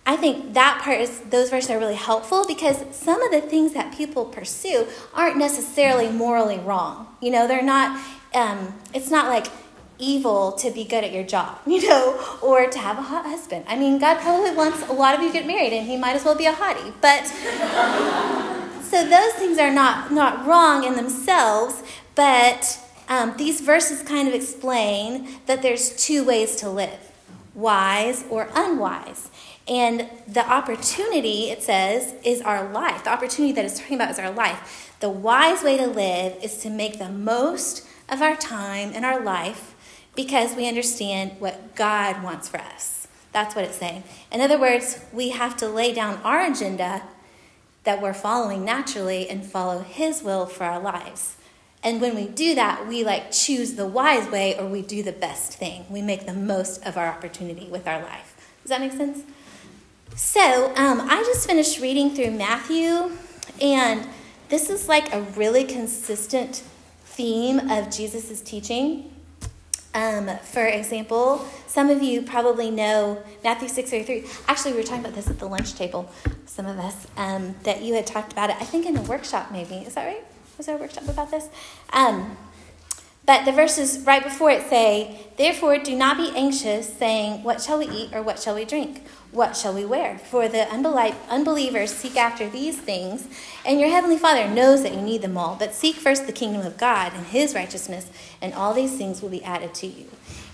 I 0.05 0.15
think 0.15 0.53
that 0.53 0.79
part 0.81 1.01
is, 1.01 1.19
those 1.29 1.49
verses 1.49 1.69
are 1.69 1.79
really 1.79 1.95
helpful 1.95 2.45
because 2.47 2.81
some 2.95 3.21
of 3.21 3.29
the 3.29 3.41
things 3.41 3.73
that 3.73 3.93
people 3.93 4.23
pursue 4.23 4.87
aren't 5.13 5.37
necessarily 5.37 6.09
morally 6.09 6.59
wrong. 6.59 7.07
You 7.21 7.31
know, 7.31 7.45
they're 7.45 7.61
not, 7.61 8.01
um, 8.33 8.73
it's 8.93 9.11
not 9.11 9.27
like, 9.27 9.47
evil 9.99 10.51
to 10.53 10.71
be 10.71 10.83
good 10.83 11.03
at 11.03 11.11
your 11.11 11.23
job, 11.23 11.59
you 11.67 11.87
know, 11.87 12.37
or 12.41 12.67
to 12.67 12.79
have 12.79 12.97
a 12.97 13.01
hot 13.01 13.25
husband. 13.25 13.65
I 13.67 13.77
mean, 13.77 13.99
God 13.99 14.19
probably 14.19 14.51
wants 14.51 14.87
a 14.87 14.93
lot 14.93 15.15
of 15.15 15.21
you 15.21 15.27
to 15.27 15.33
get 15.33 15.47
married, 15.47 15.73
and 15.73 15.87
He 15.87 15.97
might 15.97 16.15
as 16.15 16.25
well 16.25 16.35
be 16.35 16.45
a 16.45 16.53
hottie. 16.53 16.93
But 17.01 17.25
so 18.83 19.07
those 19.07 19.33
things 19.33 19.57
are 19.57 19.71
not 19.71 20.11
not 20.11 20.45
wrong 20.45 20.83
in 20.83 20.95
themselves, 20.95 21.83
but 22.15 22.79
um, 23.09 23.35
these 23.37 23.61
verses 23.61 24.01
kind 24.01 24.27
of 24.27 24.33
explain 24.33 25.27
that 25.45 25.61
there's 25.61 25.95
two 25.95 26.23
ways 26.23 26.55
to 26.57 26.69
live: 26.69 27.11
wise 27.53 28.25
or 28.29 28.49
unwise. 28.53 29.29
And 29.69 30.09
the 30.25 30.49
opportunity, 30.49 31.49
it 31.49 31.61
says, 31.61 32.13
is 32.23 32.41
our 32.41 32.71
life. 32.71 33.03
The 33.03 33.09
opportunity 33.09 33.51
that 33.51 33.65
it's 33.65 33.79
talking 33.79 33.97
about 33.97 34.09
is 34.11 34.17
our 34.17 34.31
life. 34.31 34.95
The 35.01 35.09
wise 35.09 35.61
way 35.61 35.75
to 35.75 35.87
live 35.87 36.41
is 36.41 36.57
to 36.59 36.69
make 36.69 36.99
the 36.99 37.09
most 37.09 37.85
of 38.09 38.21
our 38.21 38.37
time 38.37 38.91
and 38.93 39.03
our 39.03 39.21
life 39.21 39.75
because 40.17 40.55
we 40.55 40.67
understand 40.67 41.33
what 41.39 41.75
God 41.75 42.23
wants 42.23 42.49
for 42.49 42.57
us. 42.57 43.07
That's 43.31 43.55
what 43.55 43.63
it's 43.63 43.77
saying. 43.77 44.03
In 44.31 44.41
other 44.41 44.59
words, 44.59 44.99
we 45.13 45.29
have 45.29 45.55
to 45.57 45.69
lay 45.69 45.93
down 45.93 46.19
our 46.23 46.43
agenda 46.51 47.03
that 47.83 48.01
we're 48.01 48.15
following 48.15 48.65
naturally 48.65 49.29
and 49.29 49.45
follow 49.45 49.79
His 49.79 50.23
will 50.23 50.47
for 50.47 50.63
our 50.63 50.79
lives. 50.79 51.37
And 51.83 52.01
when 52.01 52.15
we 52.15 52.27
do 52.27 52.55
that, 52.55 52.87
we 52.87 53.03
like 53.03 53.31
choose 53.31 53.75
the 53.75 53.85
wise 53.85 54.27
way 54.29 54.57
or 54.57 54.65
we 54.65 54.81
do 54.81 55.03
the 55.03 55.11
best 55.11 55.53
thing. 55.53 55.85
We 55.87 56.01
make 56.01 56.25
the 56.25 56.33
most 56.33 56.83
of 56.83 56.97
our 56.97 57.07
opportunity 57.07 57.67
with 57.67 57.87
our 57.87 58.01
life. 58.01 58.35
Does 58.63 58.69
that 58.69 58.81
make 58.81 58.93
sense? 58.93 59.23
So, 60.15 60.73
um, 60.75 61.01
I 61.01 61.23
just 61.27 61.47
finished 61.47 61.79
reading 61.79 62.09
through 62.09 62.31
Matthew, 62.31 63.11
and 63.61 64.07
this 64.49 64.71
is 64.71 64.87
like 64.87 65.13
a 65.13 65.21
really 65.21 65.63
consistent 65.63 66.63
theme 67.03 67.69
of 67.69 67.91
Jesus' 67.91 68.41
teaching. 68.41 69.13
Um, 69.93 70.29
for 70.43 70.65
example, 70.65 71.45
some 71.65 71.89
of 71.89 72.03
you 72.03 72.21
probably 72.21 72.69
know 72.69 73.23
Matthew 73.43 73.67
6:33. 73.67 74.25
Actually, 74.47 74.73
we 74.73 74.77
were 74.77 74.83
talking 74.83 74.99
about 74.99 75.15
this 75.15 75.29
at 75.29 75.39
the 75.39 75.47
lunch 75.47 75.73
table, 75.75 76.09
some 76.45 76.65
of 76.65 76.77
us, 76.77 77.07
um, 77.17 77.55
that 77.63 77.81
you 77.81 77.93
had 77.95 78.05
talked 78.05 78.31
about 78.31 78.49
it, 78.49 78.57
I 78.59 78.65
think 78.65 78.85
in 78.85 78.95
a 78.97 79.01
workshop 79.01 79.51
maybe. 79.51 79.75
Is 79.75 79.95
that 79.95 80.05
right? 80.05 80.23
Was 80.57 80.65
there 80.65 80.75
a 80.75 80.79
workshop 80.79 81.07
about 81.07 81.31
this? 81.31 81.49
Um, 81.93 82.37
but 83.27 83.43
the 83.43 83.51
verses 83.51 84.05
right 84.05 84.23
before 84.23 84.51
it 84.51 84.69
say, 84.69 85.27
Therefore, 85.37 85.77
do 85.77 85.95
not 85.95 86.15
be 86.17 86.31
anxious, 86.35 86.91
saying, 86.97 87.43
What 87.43 87.61
shall 87.61 87.77
we 87.77 87.87
eat 87.89 88.13
or 88.13 88.21
what 88.23 88.39
shall 88.39 88.55
we 88.55 88.65
drink? 88.65 89.03
What 89.31 89.57
shall 89.57 89.73
we 89.73 89.85
wear? 89.85 90.17
For 90.17 90.47
the 90.47 90.67
unbelievers 90.71 91.93
seek 91.93 92.15
after 92.15 92.49
these 92.49 92.77
things, 92.77 93.27
and 93.65 93.79
your 93.79 93.89
heavenly 93.89 94.17
Father 94.17 94.47
knows 94.47 94.83
that 94.83 94.93
you 94.93 95.01
need 95.01 95.21
them 95.21 95.37
all. 95.37 95.55
But 95.57 95.73
seek 95.73 95.95
first 95.95 96.25
the 96.25 96.31
kingdom 96.31 96.65
of 96.65 96.77
God 96.77 97.13
and 97.13 97.25
his 97.25 97.53
righteousness, 97.53 98.09
and 98.41 98.53
all 98.53 98.73
these 98.73 98.97
things 98.97 99.21
will 99.21 99.29
be 99.29 99.43
added 99.43 99.73
to 99.75 99.87
you. 99.87 100.05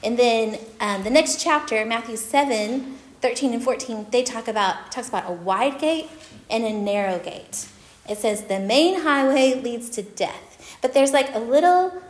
And 0.04 0.18
then 0.18 0.60
um, 0.82 1.04
the 1.04 1.10
next 1.10 1.40
chapter, 1.40 1.86
Matthew 1.86 2.18
7 2.18 2.98
13 3.22 3.54
and 3.54 3.64
14, 3.64 4.08
they 4.12 4.22
talk 4.22 4.50
about 4.50 4.92
talks 4.92 5.08
about 5.08 5.30
a 5.30 5.32
wide 5.32 5.80
gate 5.80 6.10
and 6.50 6.66
a 6.66 6.74
narrow 6.74 7.20
gate. 7.20 7.68
It 8.10 8.18
says 8.18 8.44
the 8.44 8.60
main 8.60 9.00
highway 9.00 9.62
leads 9.62 9.90
to 9.92 10.02
death, 10.02 10.78
but 10.82 10.94
there's 10.94 11.14
like 11.14 11.34
a 11.34 11.40
little 11.40 12.02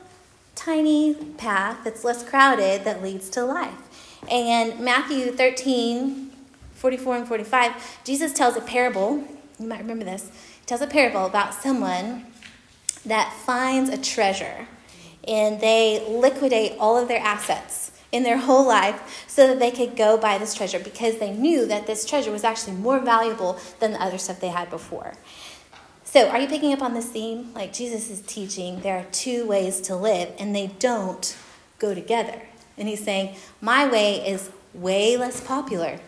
tiny 0.56 1.14
path 1.38 1.84
that's 1.84 2.04
less 2.04 2.28
crowded 2.28 2.84
that 2.86 3.04
leads 3.04 3.30
to 3.30 3.46
life. 3.46 3.78
And 4.28 4.80
Matthew 4.80 5.32
13, 5.32 6.32
44 6.84 7.16
and 7.16 7.28
45, 7.30 8.02
Jesus 8.04 8.34
tells 8.34 8.58
a 8.58 8.62
parable. 8.62 9.26
You 9.58 9.68
might 9.68 9.80
remember 9.80 10.04
this. 10.04 10.30
He 10.60 10.66
tells 10.66 10.82
a 10.82 10.88
parable 10.88 11.26
about 11.26 11.54
someone 11.54 12.26
that 13.06 13.32
finds 13.32 13.90
a 13.90 13.98
treasure 13.98 14.68
and 15.26 15.62
they 15.62 16.06
liquidate 16.10 16.74
all 16.78 16.98
of 16.98 17.08
their 17.08 17.22
assets 17.22 17.92
in 18.12 18.24
their 18.24 18.38
whole 18.38 18.68
life 18.68 19.24
so 19.30 19.48
that 19.48 19.60
they 19.60 19.72
could 19.72 19.96
go 19.96 20.18
buy 20.18 20.38
this 20.38 20.54
treasure 20.54 20.78
because 20.78 21.20
they 21.20 21.32
knew 21.32 21.66
that 21.68 21.88
this 21.88 22.06
treasure 22.06 22.32
was 22.32 22.44
actually 22.44 22.76
more 22.76 23.00
valuable 23.00 23.58
than 23.80 23.94
the 23.94 24.02
other 24.02 24.18
stuff 24.18 24.42
they 24.42 24.50
had 24.50 24.70
before. 24.70 25.14
So, 26.04 26.28
are 26.28 26.38
you 26.38 26.48
picking 26.50 26.74
up 26.74 26.82
on 26.82 26.94
this 26.94 27.08
theme? 27.08 27.54
Like 27.54 27.72
Jesus 27.72 28.10
is 28.10 28.20
teaching, 28.24 28.82
there 28.82 28.98
are 28.98 29.06
two 29.14 29.46
ways 29.48 29.80
to 29.82 29.96
live, 29.96 30.34
and 30.38 30.54
they 30.54 30.68
don't 30.80 31.34
go 31.80 31.96
together. 31.96 32.42
And 32.78 32.90
he's 32.90 33.06
saying, 33.06 33.38
My 33.62 33.90
way 33.90 34.16
is 34.28 34.52
way 34.74 35.16
less 35.16 35.40
popular. 35.40 36.02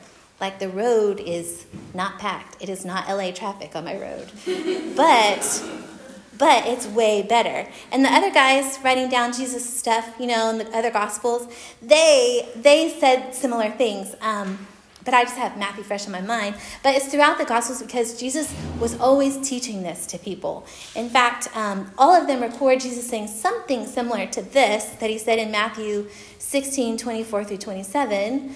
Like 0.46 0.60
the 0.60 0.70
road 0.70 1.20
is 1.20 1.66
not 1.96 2.20
packed. 2.20 2.62
It 2.62 2.70
is 2.70 2.86
not 2.86 3.10
LA 3.10 3.32
traffic 3.32 3.76
on 3.76 3.84
my 3.84 3.98
road. 4.00 4.28
but 4.96 5.42
but 6.38 6.68
it's 6.68 6.86
way 6.86 7.24
better. 7.24 7.68
And 7.92 8.06
the 8.06 8.10
other 8.10 8.30
guys 8.30 8.78
writing 8.84 9.10
down 9.10 9.34
Jesus 9.34 9.68
stuff, 9.68 10.08
you 10.20 10.28
know, 10.28 10.52
in 10.52 10.60
the 10.60 10.68
other 10.78 10.92
gospels, 10.92 11.52
they 11.82 12.48
they 12.56 12.96
said 13.00 13.34
similar 13.34 13.72
things. 13.72 14.14
Um, 14.22 14.68
but 15.04 15.16
I 15.16 15.24
just 15.24 15.38
have 15.38 15.58
Matthew 15.58 15.84
fresh 15.84 16.06
in 16.06 16.12
my 16.12 16.22
mind. 16.22 16.54
But 16.84 16.94
it's 16.94 17.08
throughout 17.08 17.40
the 17.40 17.46
Gospels 17.46 17.82
because 17.82 18.20
Jesus 18.20 18.54
was 18.80 19.00
always 19.00 19.38
teaching 19.48 19.82
this 19.84 20.06
to 20.08 20.18
people. 20.20 20.66
In 20.96 21.10
fact, 21.10 21.48
um, 21.56 21.92
all 21.98 22.14
of 22.14 22.28
them 22.28 22.42
record 22.42 22.80
Jesus 22.82 23.08
saying 23.08 23.28
something 23.28 23.86
similar 23.86 24.26
to 24.28 24.42
this 24.42 24.86
that 25.00 25.10
he 25.10 25.18
said 25.18 25.38
in 25.40 25.50
Matthew 25.52 26.08
16 26.38 26.98
24 26.98 27.44
through 27.46 27.58
27. 27.58 28.56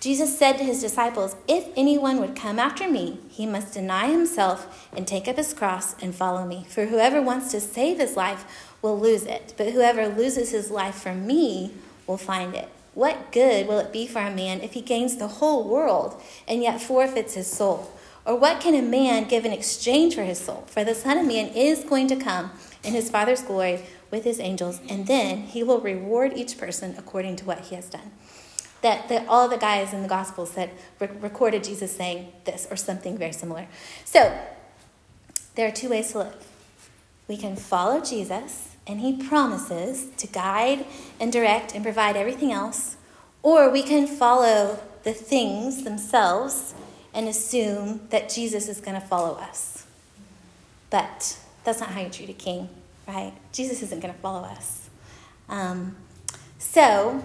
Jesus 0.00 0.38
said 0.38 0.56
to 0.56 0.64
his 0.64 0.80
disciples, 0.80 1.36
If 1.46 1.68
anyone 1.76 2.20
would 2.20 2.34
come 2.34 2.58
after 2.58 2.88
me, 2.88 3.20
he 3.28 3.44
must 3.44 3.74
deny 3.74 4.10
himself 4.10 4.88
and 4.96 5.06
take 5.06 5.28
up 5.28 5.36
his 5.36 5.52
cross 5.52 5.94
and 6.02 6.14
follow 6.14 6.46
me. 6.46 6.64
For 6.70 6.86
whoever 6.86 7.20
wants 7.20 7.50
to 7.50 7.60
save 7.60 7.98
his 7.98 8.16
life 8.16 8.46
will 8.80 8.98
lose 8.98 9.24
it, 9.24 9.52
but 9.58 9.72
whoever 9.72 10.08
loses 10.08 10.52
his 10.52 10.70
life 10.70 10.94
for 10.94 11.14
me 11.14 11.74
will 12.06 12.16
find 12.16 12.54
it. 12.54 12.70
What 12.94 13.30
good 13.30 13.68
will 13.68 13.78
it 13.78 13.92
be 13.92 14.06
for 14.06 14.20
a 14.20 14.34
man 14.34 14.62
if 14.62 14.72
he 14.72 14.80
gains 14.80 15.18
the 15.18 15.28
whole 15.28 15.68
world 15.68 16.20
and 16.48 16.62
yet 16.62 16.80
forfeits 16.80 17.34
his 17.34 17.46
soul? 17.46 17.92
Or 18.24 18.36
what 18.36 18.58
can 18.60 18.74
a 18.74 18.82
man 18.82 19.28
give 19.28 19.44
in 19.44 19.52
exchange 19.52 20.14
for 20.14 20.22
his 20.22 20.38
soul? 20.38 20.64
For 20.66 20.82
the 20.82 20.94
Son 20.94 21.18
of 21.18 21.26
Man 21.26 21.48
is 21.48 21.84
going 21.84 22.08
to 22.08 22.16
come 22.16 22.52
in 22.82 22.94
his 22.94 23.10
Father's 23.10 23.42
glory 23.42 23.82
with 24.10 24.24
his 24.24 24.40
angels, 24.40 24.80
and 24.88 25.06
then 25.06 25.42
he 25.42 25.62
will 25.62 25.80
reward 25.80 26.32
each 26.36 26.56
person 26.56 26.94
according 26.96 27.36
to 27.36 27.44
what 27.44 27.60
he 27.60 27.74
has 27.74 27.90
done. 27.90 28.12
That, 28.82 29.08
that 29.08 29.28
all 29.28 29.48
the 29.48 29.58
guys 29.58 29.92
in 29.92 30.02
the 30.02 30.08
Gospels 30.08 30.52
that 30.52 30.70
re- 30.98 31.08
recorded 31.20 31.64
Jesus 31.64 31.94
saying 31.94 32.32
this 32.44 32.66
or 32.70 32.76
something 32.76 33.18
very 33.18 33.32
similar. 33.32 33.66
So, 34.04 34.38
there 35.54 35.68
are 35.68 35.72
two 35.72 35.90
ways 35.90 36.12
to 36.12 36.18
live. 36.18 36.46
We 37.28 37.36
can 37.36 37.56
follow 37.56 38.00
Jesus 38.00 38.70
and 38.86 39.00
He 39.00 39.16
promises 39.16 40.08
to 40.16 40.26
guide 40.26 40.86
and 41.20 41.32
direct 41.32 41.74
and 41.74 41.84
provide 41.84 42.16
everything 42.16 42.52
else, 42.52 42.96
or 43.42 43.70
we 43.70 43.82
can 43.82 44.06
follow 44.06 44.80
the 45.02 45.12
things 45.12 45.84
themselves 45.84 46.74
and 47.12 47.28
assume 47.28 48.00
that 48.10 48.28
Jesus 48.28 48.68
is 48.68 48.80
going 48.80 49.00
to 49.00 49.06
follow 49.06 49.36
us. 49.36 49.86
But 50.90 51.38
that's 51.64 51.80
not 51.80 51.90
how 51.90 52.00
you 52.00 52.10
treat 52.10 52.30
a 52.30 52.34
king, 52.34 52.68
right? 53.06 53.32
Jesus 53.52 53.82
isn't 53.82 54.00
going 54.00 54.12
to 54.12 54.20
follow 54.20 54.42
us. 54.42 54.88
Um, 55.48 55.96
so, 56.58 57.22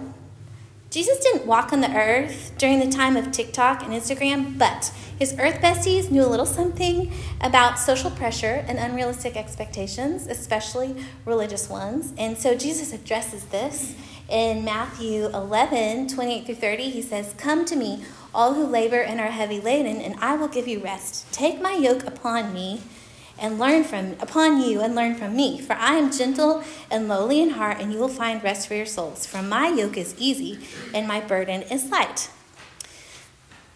Jesus 0.88 1.18
didn't 1.18 1.46
walk 1.46 1.72
on 1.72 1.80
the 1.80 1.94
earth 1.94 2.52
during 2.58 2.78
the 2.78 2.90
time 2.90 3.16
of 3.16 3.32
TikTok 3.32 3.82
and 3.82 3.92
Instagram, 3.92 4.56
but 4.56 4.92
his 5.18 5.34
earth 5.38 5.60
besties 5.60 6.10
knew 6.10 6.24
a 6.24 6.28
little 6.28 6.46
something 6.46 7.12
about 7.40 7.78
social 7.78 8.10
pressure 8.10 8.64
and 8.68 8.78
unrealistic 8.78 9.36
expectations, 9.36 10.26
especially 10.26 10.94
religious 11.24 11.68
ones. 11.68 12.12
And 12.16 12.38
so 12.38 12.54
Jesus 12.54 12.92
addresses 12.92 13.44
this 13.46 13.94
in 14.28 14.64
Matthew 14.64 15.26
11 15.26 16.08
28 16.08 16.46
through 16.46 16.54
30. 16.54 16.90
He 16.90 17.02
says, 17.02 17.34
Come 17.36 17.64
to 17.64 17.76
me, 17.76 18.04
all 18.34 18.54
who 18.54 18.64
labor 18.64 19.00
and 19.00 19.20
are 19.20 19.30
heavy 19.30 19.60
laden, 19.60 20.00
and 20.00 20.14
I 20.20 20.36
will 20.36 20.48
give 20.48 20.68
you 20.68 20.78
rest. 20.80 21.30
Take 21.32 21.60
my 21.60 21.72
yoke 21.74 22.04
upon 22.04 22.52
me 22.52 22.80
and 23.38 23.58
learn 23.58 23.84
from 23.84 24.12
upon 24.20 24.60
you 24.60 24.80
and 24.80 24.94
learn 24.94 25.14
from 25.14 25.36
me. 25.36 25.60
For 25.60 25.74
i 25.74 25.94
am 25.94 26.10
gentle 26.10 26.62
and 26.90 27.08
lowly 27.08 27.40
in 27.40 27.50
heart 27.50 27.78
and 27.80 27.92
you 27.92 27.98
will 27.98 28.08
find 28.08 28.42
rest 28.42 28.68
for 28.68 28.74
your 28.74 28.86
souls. 28.86 29.26
For 29.26 29.42
my 29.42 29.68
yoke 29.68 29.96
is 29.96 30.14
easy 30.18 30.58
and 30.94 31.06
my 31.06 31.20
burden 31.20 31.62
is 31.62 31.90
light. 31.90 32.30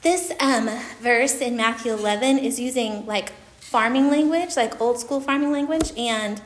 This 0.03 0.33
um, 0.41 0.71
verse 1.01 1.41
in 1.41 1.57
matthew 1.57 1.93
11 1.93 2.39
is 2.39 2.59
using 2.59 3.07
like 3.07 3.33
farming 3.59 4.11
language 4.11 4.57
like 4.57 4.81
old 4.81 4.99
school 4.99 5.21
farming 5.21 5.53
language 5.53 5.93
and 5.97 6.43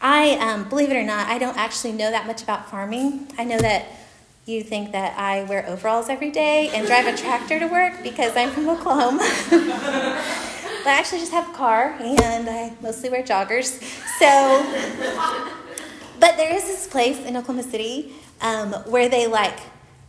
i 0.00 0.36
um, 0.36 0.66
believe 0.70 0.90
it 0.90 0.96
or 0.96 1.02
not 1.02 1.26
i 1.28 1.36
don't 1.36 1.58
actually 1.58 1.92
know 1.92 2.10
that 2.10 2.26
much 2.26 2.42
about 2.42 2.70
farming. 2.70 3.26
I 3.38 3.44
know 3.44 3.58
that 3.58 3.86
you 4.44 4.62
think 4.62 4.90
that 4.92 5.16
I 5.16 5.44
wear 5.44 5.64
overalls 5.68 6.08
every 6.08 6.30
day 6.30 6.68
and 6.74 6.86
drive 6.86 7.06
a 7.06 7.16
tractor 7.16 7.60
to 7.60 7.66
work 7.66 8.02
because 8.02 8.36
I'm 8.36 8.50
from 8.50 8.68
Oklahoma. 8.68 9.22
I 10.84 10.98
actually 10.98 11.20
just 11.20 11.32
have 11.32 11.48
a 11.48 11.52
car 11.52 11.96
and 12.00 12.48
I 12.48 12.72
mostly 12.80 13.08
wear 13.10 13.22
joggers. 13.22 13.80
So, 14.18 14.64
but 16.20 16.36
there 16.36 16.54
is 16.54 16.64
this 16.64 16.86
place 16.86 17.18
in 17.24 17.36
Oklahoma 17.36 17.62
City 17.68 18.12
um, 18.40 18.72
where 18.90 19.08
they 19.08 19.26
like 19.26 19.58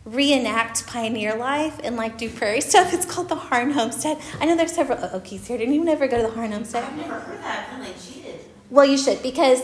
reenact 0.04 0.86
pioneer 0.86 1.34
life 1.36 1.80
and 1.82 1.96
like 1.96 2.18
do 2.18 2.28
prairie 2.30 2.60
stuff. 2.72 2.92
It's 2.92 3.06
called 3.06 3.28
the 3.28 3.36
Harn 3.36 3.70
Homestead. 3.70 4.18
I 4.40 4.46
know 4.46 4.56
there's 4.56 4.72
several 4.72 4.98
Okies 4.98 5.46
here. 5.46 5.58
Didn't 5.58 5.74
you 5.74 5.86
ever 5.88 6.06
go 6.08 6.16
to 6.18 6.22
the 6.28 6.32
Harn 6.34 6.52
Homestead? 6.52 6.84
I've 6.84 6.96
never 6.96 7.20
heard 7.20 7.38
that. 7.42 7.68
I 7.68 7.74
feel 7.76 7.84
like 7.84 8.02
cheated. 8.02 8.40
Well, 8.70 8.84
you 8.86 8.98
should 8.98 9.22
because 9.22 9.62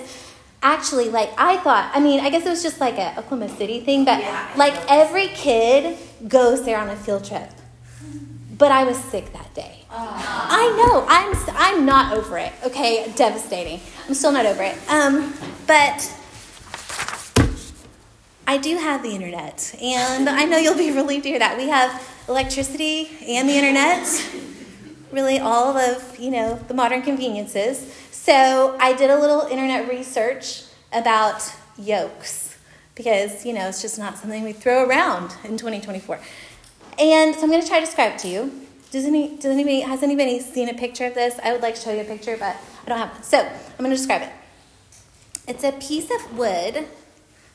actually, 0.62 1.08
like 1.10 1.30
I 1.38 1.56
thought. 1.58 1.90
I 1.94 2.00
mean, 2.00 2.20
I 2.20 2.30
guess 2.30 2.46
it 2.46 2.50
was 2.50 2.62
just 2.62 2.80
like 2.80 2.98
a 2.98 3.10
Oklahoma 3.18 3.48
City 3.48 3.80
thing, 3.80 4.04
but 4.04 4.20
Yeah. 4.20 4.48
like 4.56 4.74
every 4.88 5.28
kid 5.28 5.98
goes 6.28 6.64
there 6.64 6.78
on 6.78 6.88
a 6.88 6.96
field 6.96 7.24
trip. 7.24 7.50
But 8.60 8.72
I 8.72 8.84
was 8.84 8.98
sick 8.98 9.32
that 9.32 9.54
day. 9.54 9.84
I 9.90 10.68
know. 10.76 11.06
I'm 11.08 11.34
I'm 11.56 11.86
not 11.86 12.12
over 12.12 12.36
it. 12.36 12.52
Okay, 12.62 13.10
devastating. 13.16 13.80
I'm 14.06 14.12
still 14.12 14.32
not 14.32 14.44
over 14.44 14.62
it. 14.62 14.76
Um, 14.90 15.32
but 15.66 16.14
I 18.46 18.58
do 18.58 18.76
have 18.76 19.02
the 19.02 19.12
internet, 19.12 19.74
and 19.80 20.28
I 20.28 20.44
know 20.44 20.58
you'll 20.58 20.76
be 20.76 20.92
relieved 20.92 21.22
to 21.22 21.30
hear 21.30 21.38
that 21.38 21.56
we 21.56 21.68
have 21.68 22.06
electricity 22.28 23.08
and 23.26 23.48
the 23.48 23.54
internet. 23.54 24.06
Really, 25.10 25.38
all 25.38 25.78
of 25.78 26.18
you 26.18 26.30
know 26.30 26.56
the 26.68 26.74
modern 26.74 27.00
conveniences. 27.00 27.90
So 28.10 28.76
I 28.78 28.92
did 28.92 29.08
a 29.08 29.18
little 29.18 29.46
internet 29.46 29.88
research 29.88 30.64
about 30.92 31.50
yokes 31.78 32.58
because 32.94 33.46
you 33.46 33.54
know 33.54 33.68
it's 33.68 33.80
just 33.80 33.98
not 33.98 34.18
something 34.18 34.44
we 34.44 34.52
throw 34.52 34.86
around 34.86 35.34
in 35.44 35.56
2024. 35.56 36.20
And 37.00 37.35
so 37.35 37.42
I'm 37.42 37.49
going 37.49 37.62
to 37.62 37.66
try 37.66 37.80
to 37.80 37.87
describe 37.87 38.12
it 38.12 38.19
to 38.21 38.28
you. 38.28 38.52
Does 38.90 39.07
any, 39.07 39.37
does 39.37 39.47
anybody, 39.47 39.80
has 39.80 40.02
anybody 40.02 40.38
seen 40.38 40.69
a 40.69 40.75
picture 40.75 41.07
of 41.07 41.14
this? 41.14 41.40
I 41.42 41.52
would 41.52 41.62
like 41.62 41.76
to 41.76 41.80
show 41.80 41.92
you 41.92 42.02
a 42.02 42.04
picture, 42.04 42.37
but 42.37 42.57
I 42.85 42.88
don't 42.88 42.99
have 42.99 43.12
one. 43.12 43.23
So 43.23 43.38
I'm 43.38 43.78
going 43.78 43.90
to 43.90 43.97
describe 43.97 44.23
it. 44.23 44.30
It's 45.49 45.64
a 45.64 45.73
piece 45.73 46.11
of 46.11 46.37
wood. 46.37 46.87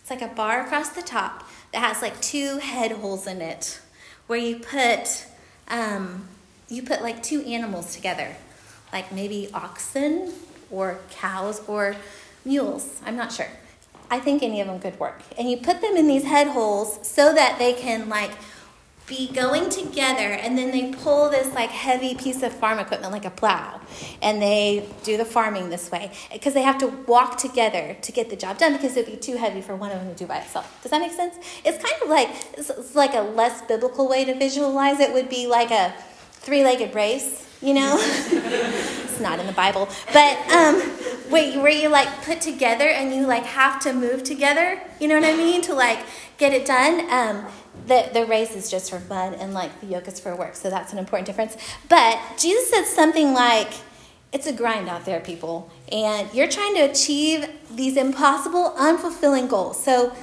It's 0.02 0.10
like 0.10 0.24
a 0.24 0.30
bar 0.30 0.62
across 0.62 0.90
the 0.90 1.04
top 1.04 1.48
that 1.74 1.80
has 1.80 2.02
like 2.02 2.20
two 2.22 2.58
head 2.58 2.94
holes 2.94 3.28
in 3.28 3.42
it, 3.42 3.80
where 4.26 4.40
you 4.40 4.58
put, 4.58 5.28
um, 5.68 6.28
you 6.68 6.82
put 6.82 7.04
like 7.04 7.22
two 7.22 7.42
animals 7.42 7.96
together, 7.96 8.36
like 8.92 9.12
maybe 9.12 9.50
oxen 9.54 10.34
or 10.72 11.00
cows 11.12 11.62
or 11.68 11.96
mules. 12.44 13.00
I'm 13.06 13.16
not 13.16 13.32
sure. 13.32 13.50
I 14.10 14.20
think 14.20 14.42
any 14.42 14.62
of 14.62 14.68
them 14.68 14.80
could 14.80 15.00
work. 15.00 15.22
And 15.38 15.50
you 15.52 15.58
put 15.58 15.82
them 15.82 15.98
in 15.98 16.08
these 16.08 16.24
head 16.24 16.48
holes 16.48 17.06
so 17.08 17.34
that 17.34 17.60
they 17.60 17.74
can 17.74 18.10
like 18.10 18.32
be 19.08 19.28
going 19.32 19.70
together 19.70 20.34
and 20.34 20.58
then 20.58 20.72
they 20.72 20.92
pull 20.92 21.30
this 21.30 21.54
like 21.54 21.70
heavy 21.70 22.16
piece 22.16 22.42
of 22.42 22.52
farm 22.52 22.80
equipment 22.80 23.12
like 23.12 23.26
a 23.26 23.30
plow 23.30 23.80
and 24.22 24.42
they 24.42 24.88
do 25.04 25.16
the 25.16 25.26
farming 25.26 25.70
this 25.70 25.92
way 25.92 26.12
because 26.34 26.56
they 26.56 26.64
have 26.64 26.78
to 26.78 26.88
walk 26.88 27.38
together 27.38 27.96
to 28.02 28.12
get 28.12 28.30
the 28.32 28.36
job 28.36 28.58
done 28.58 28.74
because 28.74 28.98
it'd 28.98 29.12
be 29.12 29.18
too 29.18 29.38
heavy 29.38 29.62
for 29.62 29.76
one 29.76 29.92
of 29.92 30.00
them 30.00 30.10
to 30.10 30.16
do 30.16 30.26
by 30.26 30.38
itself. 30.38 30.82
Does 30.82 30.92
that 30.92 31.02
make 31.02 31.12
sense? 31.12 31.36
It's 31.64 31.78
kind 31.78 32.02
of 32.02 32.10
like 32.10 32.30
it's, 32.58 32.96
like 32.96 33.14
a 33.14 33.22
less 33.22 33.62
biblical 33.64 34.08
way 34.08 34.26
to 34.26 34.34
visualize 34.34 35.00
it 35.00 35.14
would 35.14 35.30
be 35.30 35.46
like 35.46 35.70
a 35.70 35.94
three-legged 36.32 36.96
race 36.96 37.44
you 37.62 37.74
know? 37.74 37.98
It's 39.16 39.22
not 39.22 39.40
in 39.40 39.48
the 39.48 39.54
bible. 39.54 39.88
But 40.12 40.38
um 40.52 40.82
you, 41.32 41.62
where 41.62 41.72
you 41.72 41.90
like 41.90 42.24
put 42.24 42.42
together 42.42 42.88
and 42.88 43.14
you 43.14 43.26
like 43.26 43.44
have 43.44 43.80
to 43.82 43.94
move 43.94 44.24
together 44.24 44.82
you 45.00 45.08
know 45.08 45.16
what 45.20 45.28
i 45.28 45.36
mean 45.36 45.62
to 45.62 45.74
like 45.74 46.00
get 46.38 46.54
it 46.54 46.66
done 46.66 47.10
um 47.12 47.46
the, 47.88 48.10
the 48.14 48.26
race 48.26 48.56
is 48.56 48.70
just 48.70 48.90
for 48.90 49.00
fun 49.00 49.34
and 49.36 49.54
like 49.54 49.80
the 49.82 49.88
yoke 49.88 50.08
is 50.08 50.20
for 50.20 50.36
work 50.36 50.56
so 50.56 50.70
that's 50.70 50.94
an 50.94 51.00
important 51.00 51.28
difference. 51.28 51.58
But 51.90 52.20
jesus 52.38 52.70
said 52.70 52.86
something 52.86 53.34
like 53.34 53.72
it's 54.32 54.48
a 54.48 54.54
grind 54.54 54.90
out 54.90 55.06
there 55.06 55.20
people 55.20 55.72
and 55.92 56.32
you're 56.34 56.50
trying 56.50 56.76
to 56.76 56.82
achieve 56.82 57.48
these 57.72 57.96
impossible 57.96 58.76
unfulfilling 58.78 59.50
goals. 59.50 59.82
So 59.84 60.14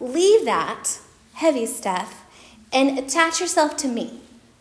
leave 0.00 0.44
that 0.44 0.98
heavy 1.34 1.66
stuff 1.66 2.24
and 2.72 2.98
attach 2.98 3.40
yourself 3.40 3.76
to 3.78 3.88
me. 3.88 4.20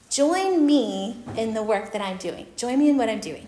Join 0.09 0.65
me 0.65 1.17
in 1.37 1.53
the 1.53 1.63
work 1.63 1.91
that 1.91 2.01
i'm 2.01 2.17
doing. 2.17 2.47
Join 2.55 2.79
me 2.79 2.89
in 2.89 2.97
what 2.97 3.09
i'm 3.09 3.19
doing. 3.19 3.47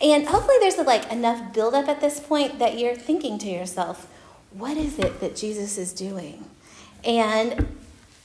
And 0.00 0.26
hopefully 0.26 0.56
there's 0.60 0.78
like 0.78 1.10
enough 1.12 1.52
buildup 1.52 1.88
at 1.88 2.00
this 2.00 2.20
point 2.20 2.58
that 2.58 2.78
you're 2.78 2.94
thinking 2.94 3.38
to 3.38 3.48
yourself 3.48 4.06
what 4.52 4.76
is 4.76 4.98
it 4.98 5.20
that 5.20 5.36
jesus 5.36 5.78
is 5.78 5.92
doing? 5.92 6.44
And 7.04 7.68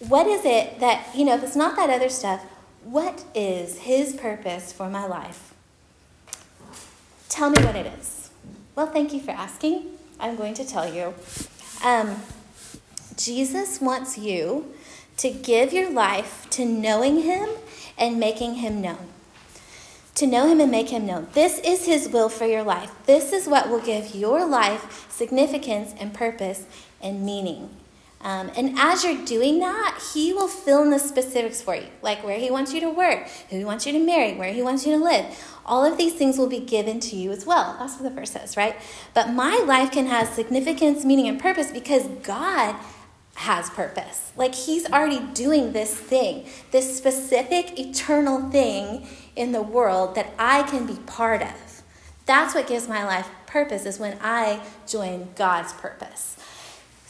what 0.08 0.28
is 0.28 0.46
it 0.46 0.80
that, 0.80 1.08
you 1.16 1.26
know, 1.26 1.36
if 1.36 1.44
it's 1.44 1.56
not 1.56 1.76
that 1.76 1.90
other 1.90 2.10
stuff, 2.10 2.44
what 2.84 3.26
is 3.34 3.80
His 3.80 4.14
purpose 4.14 4.72
for 4.72 4.90
my 4.90 5.06
life? 5.06 5.54
Tell 7.30 7.50
me 7.50 7.64
what 7.64 7.76
it 7.76 7.88
is. 8.00 8.30
Well, 8.76 8.88
thank 8.88 9.14
you 9.14 9.20
for 9.20 9.32
asking. 9.32 9.88
I'm 10.20 10.36
going 10.36 10.54
to 10.56 10.66
tell 10.66 10.94
you. 10.94 11.14
Um, 11.84 12.22
Jesus 13.18 13.82
wants 13.82 14.18
you 14.18 14.74
to 15.18 15.30
give 15.30 15.74
your 15.74 15.90
life 15.90 16.48
to 16.52 16.66
knowing 16.66 17.22
Him 17.22 17.50
and 17.98 18.20
making 18.20 18.56
Him 18.56 18.82
known. 18.82 19.08
To 20.16 20.28
know 20.28 20.48
Him 20.48 20.62
and 20.62 20.72
make 20.72 20.90
Him 20.90 21.06
known. 21.06 21.28
This 21.34 21.60
is 21.60 21.86
His 21.86 22.10
will 22.10 22.30
for 22.30 22.46
your 22.46 22.64
life. 22.64 22.92
This 23.06 23.34
is 23.34 23.48
what 23.48 23.70
will 23.70 23.82
give 23.82 24.14
your 24.14 24.46
life 24.46 25.10
significance 25.10 25.94
and 26.00 26.14
purpose 26.14 26.66
and 27.02 27.26
meaning. 27.26 27.70
Um, 28.22 28.50
and 28.58 28.80
as 28.80 29.04
you're 29.04 29.24
doing 29.24 29.60
that, 29.60 30.02
He 30.14 30.34
will 30.34 30.48
fill 30.48 30.82
in 30.82 30.90
the 30.90 31.00
specifics 31.00 31.62
for 31.62 31.76
you, 31.76 31.88
like 32.02 32.24
where 32.24 32.40
He 32.40 32.50
wants 32.50 32.74
you 32.74 32.80
to 32.82 32.90
work, 32.90 33.28
who 33.50 33.58
He 33.58 33.66
wants 33.66 33.86
you 33.86 33.94
to 33.94 34.00
marry, 34.00 34.34
where 34.34 34.52
He 34.52 34.62
wants 34.62 34.86
you 34.86 34.98
to 34.98 35.04
live. 35.04 35.26
All 35.66 35.86
of 35.86 35.98
these 35.98 36.14
things 36.14 36.38
will 36.38 36.50
be 36.50 36.60
given 36.60 37.00
to 37.02 37.16
you 37.16 37.32
as 37.32 37.46
well. 37.46 37.76
That's 37.78 37.94
what 37.94 38.04
the 38.04 38.10
verse 38.10 38.32
says, 38.32 38.58
right? 38.58 38.76
But 39.14 39.30
my 39.30 39.58
life 39.68 39.92
can 39.92 40.08
have 40.08 40.28
significance, 40.28 41.06
meaning, 41.06 41.28
and 41.28 41.40
purpose 41.40 41.72
because 41.72 42.08
God 42.24 42.76
has 43.36 43.70
purpose. 43.70 44.32
Like 44.36 44.56
He's 44.56 44.90
already 44.90 45.20
doing 45.34 45.74
this 45.74 45.94
thing, 45.94 46.48
this 46.72 46.98
specific, 46.98 47.78
eternal 47.80 48.50
thing 48.50 49.08
in 49.36 49.52
the 49.52 49.62
world 49.62 50.16
that 50.16 50.34
I 50.40 50.64
can 50.64 50.88
be 50.88 50.96
part 51.06 51.42
of. 51.44 51.84
That's 52.26 52.56
what 52.56 52.68
gives 52.68 52.88
my 52.88 53.06
life 53.06 53.30
purpose, 53.46 53.86
is 53.86 54.00
when 54.00 54.18
I 54.20 54.62
join 54.88 55.30
God's 55.36 55.74
purpose. 55.74 56.35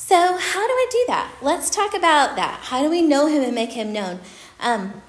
So, 0.07 0.37
how 0.37 0.67
do 0.67 0.71
I 0.71 0.87
do 0.91 1.03
that? 1.07 1.33
Let's 1.41 1.71
talk 1.71 1.95
about 1.95 2.35
that. 2.35 2.59
How 2.65 2.83
do 2.83 2.91
we 2.91 3.01
know 3.01 3.25
Him 3.25 3.41
and 3.41 3.55
make 3.55 3.71
Him 3.71 3.91
known? 3.91 4.19
Um, 4.59 5.01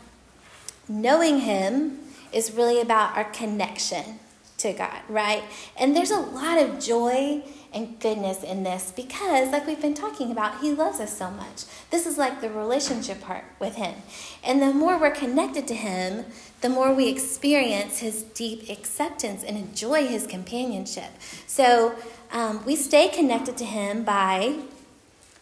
knowing 0.88 1.40
Him 1.40 1.98
is 2.32 2.52
really 2.52 2.80
about 2.80 3.14
our 3.14 3.24
connection 3.24 4.18
to 4.56 4.72
God, 4.72 4.98
right? 5.11 5.42
And 5.76 5.94
there's 5.94 6.11
a 6.11 6.18
lot 6.18 6.56
of 6.62 6.80
joy 6.80 7.42
and 7.74 8.00
goodness 8.00 8.42
in 8.42 8.62
this 8.62 8.90
because, 8.90 9.50
like 9.52 9.66
we've 9.66 9.82
been 9.82 9.92
talking 9.92 10.32
about, 10.32 10.62
He 10.62 10.72
loves 10.72 10.98
us 10.98 11.14
so 11.14 11.30
much. 11.30 11.64
This 11.90 12.06
is 12.06 12.16
like 12.16 12.40
the 12.40 12.48
relationship 12.48 13.20
part 13.20 13.44
with 13.61 13.74
Him. 13.74 13.96
And 14.42 14.62
the 14.62 14.72
more 14.72 14.98
we're 14.98 15.11
connected 15.11 15.68
to 15.68 15.74
Him, 15.74 16.24
the 16.62 16.70
more 16.70 16.94
we 16.94 17.11
experience 17.11 17.98
His 17.98 18.22
deep 18.22 18.70
acceptance 18.70 19.44
and 19.44 19.59
enjoy 19.59 20.06
His 20.06 20.26
companionship. 20.26 21.11
So, 21.46 21.96
um, 22.32 22.64
we 22.64 22.76
stay 22.76 23.09
connected 23.09 23.59
to 23.59 23.66
Him 23.66 24.02
by 24.02 24.61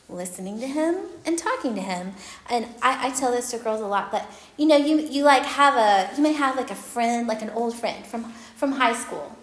listening 0.09 0.61
to 0.61 0.67
him 0.67 0.97
and 1.25 1.39
talking 1.39 1.75
to 1.75 1.81
him. 1.81 2.13
And 2.51 2.67
I, 2.83 3.09
I 3.09 3.11
tell 3.11 3.33
this 3.33 3.51
to 3.51 3.59
girls 3.59 3.81
a 3.81 3.87
lot 3.87 4.11
but 4.11 4.31
you 4.57 4.67
know 4.67 4.77
you, 4.77 4.99
you 5.01 5.25
like 5.25 5.43
have 5.45 5.75
a 5.75 6.15
you 6.17 6.23
may 6.23 6.33
have 6.33 6.57
like 6.57 6.71
a 6.71 6.75
friend 6.75 7.27
like 7.27 7.43
an 7.43 7.51
old 7.51 7.75
friend 7.75 8.05
from 8.07 8.25
from 8.57 8.73
high 8.73 8.95
school. 8.95 9.37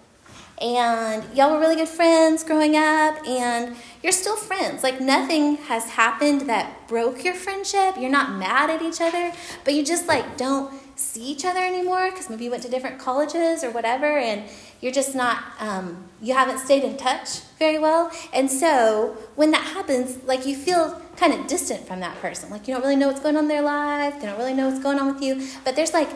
And 0.61 1.25
y'all 1.35 1.51
were 1.51 1.59
really 1.59 1.75
good 1.75 1.89
friends 1.89 2.43
growing 2.43 2.75
up 2.75 3.27
and 3.27 3.75
you're 4.03 4.11
still 4.11 4.35
friends. 4.35 4.83
Like 4.83 5.01
nothing 5.01 5.57
has 5.57 5.89
happened 5.89 6.41
that 6.41 6.87
broke 6.87 7.23
your 7.23 7.33
friendship. 7.33 7.95
You're 7.97 8.11
not 8.11 8.37
mad 8.37 8.69
at 8.69 8.81
each 8.81 9.01
other 9.01 9.31
but 9.63 9.73
you 9.73 9.83
just 9.83 10.07
like 10.07 10.37
don't 10.37 10.71
see 11.01 11.23
each 11.23 11.43
other 11.43 11.59
anymore 11.59 12.11
because 12.11 12.29
maybe 12.29 12.45
you 12.45 12.51
went 12.51 12.63
to 12.63 12.69
different 12.69 12.99
colleges 12.99 13.63
or 13.63 13.71
whatever, 13.71 14.17
and 14.17 14.43
you're 14.79 14.91
just 14.91 15.15
not, 15.15 15.43
um, 15.59 16.05
you 16.21 16.33
haven't 16.33 16.59
stayed 16.59 16.83
in 16.83 16.97
touch 16.97 17.39
very 17.59 17.79
well. 17.79 18.11
And 18.33 18.49
so 18.49 19.17
when 19.35 19.51
that 19.51 19.63
happens, 19.63 20.23
like 20.23 20.45
you 20.45 20.55
feel 20.55 21.01
kind 21.17 21.33
of 21.33 21.47
distant 21.47 21.87
from 21.87 21.99
that 21.99 22.17
person. 22.21 22.49
Like 22.49 22.67
you 22.67 22.73
don't 22.73 22.83
really 22.83 22.95
know 22.95 23.07
what's 23.07 23.19
going 23.19 23.35
on 23.35 23.43
in 23.43 23.49
their 23.49 23.61
life, 23.61 24.19
they 24.19 24.27
don't 24.27 24.37
really 24.37 24.53
know 24.53 24.69
what's 24.69 24.81
going 24.81 24.99
on 24.99 25.13
with 25.13 25.23
you. 25.23 25.47
But 25.63 25.75
there's 25.75 25.93
like, 25.93 26.09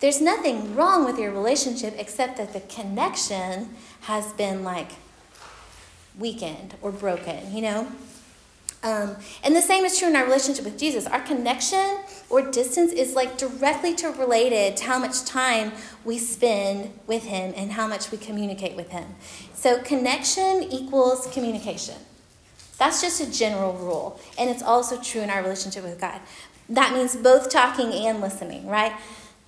there's 0.00 0.20
nothing 0.20 0.74
wrong 0.74 1.04
with 1.04 1.18
your 1.18 1.32
relationship 1.32 1.94
except 1.96 2.36
that 2.36 2.52
the 2.52 2.60
connection 2.60 3.74
has 4.02 4.32
been 4.34 4.62
like 4.62 4.92
weakened 6.18 6.74
or 6.82 6.92
broken, 6.92 7.54
you 7.54 7.62
know? 7.62 7.88
Um, 8.86 9.16
and 9.42 9.56
the 9.56 9.62
same 9.62 9.84
is 9.84 9.98
true 9.98 10.06
in 10.06 10.14
our 10.14 10.24
relationship 10.24 10.64
with 10.64 10.78
Jesus. 10.78 11.08
Our 11.08 11.20
connection 11.20 11.98
or 12.30 12.40
distance 12.40 12.92
is 12.92 13.16
like 13.16 13.36
directly 13.36 13.96
to 13.96 14.10
related 14.10 14.76
to 14.76 14.84
how 14.84 15.00
much 15.00 15.24
time 15.24 15.72
we 16.04 16.18
spend 16.18 16.96
with 17.08 17.24
Him 17.24 17.52
and 17.56 17.72
how 17.72 17.88
much 17.88 18.12
we 18.12 18.18
communicate 18.18 18.76
with 18.76 18.90
Him. 18.90 19.16
So 19.54 19.82
connection 19.82 20.62
equals 20.70 21.26
communication. 21.32 21.96
That's 22.78 23.00
just 23.00 23.20
a 23.20 23.28
general 23.28 23.72
rule, 23.72 24.20
and 24.38 24.48
it's 24.48 24.62
also 24.62 25.00
true 25.00 25.22
in 25.22 25.30
our 25.30 25.42
relationship 25.42 25.82
with 25.82 26.00
God. 26.00 26.20
That 26.68 26.92
means 26.92 27.16
both 27.16 27.50
talking 27.50 27.92
and 27.92 28.20
listening, 28.20 28.68
right? 28.68 28.92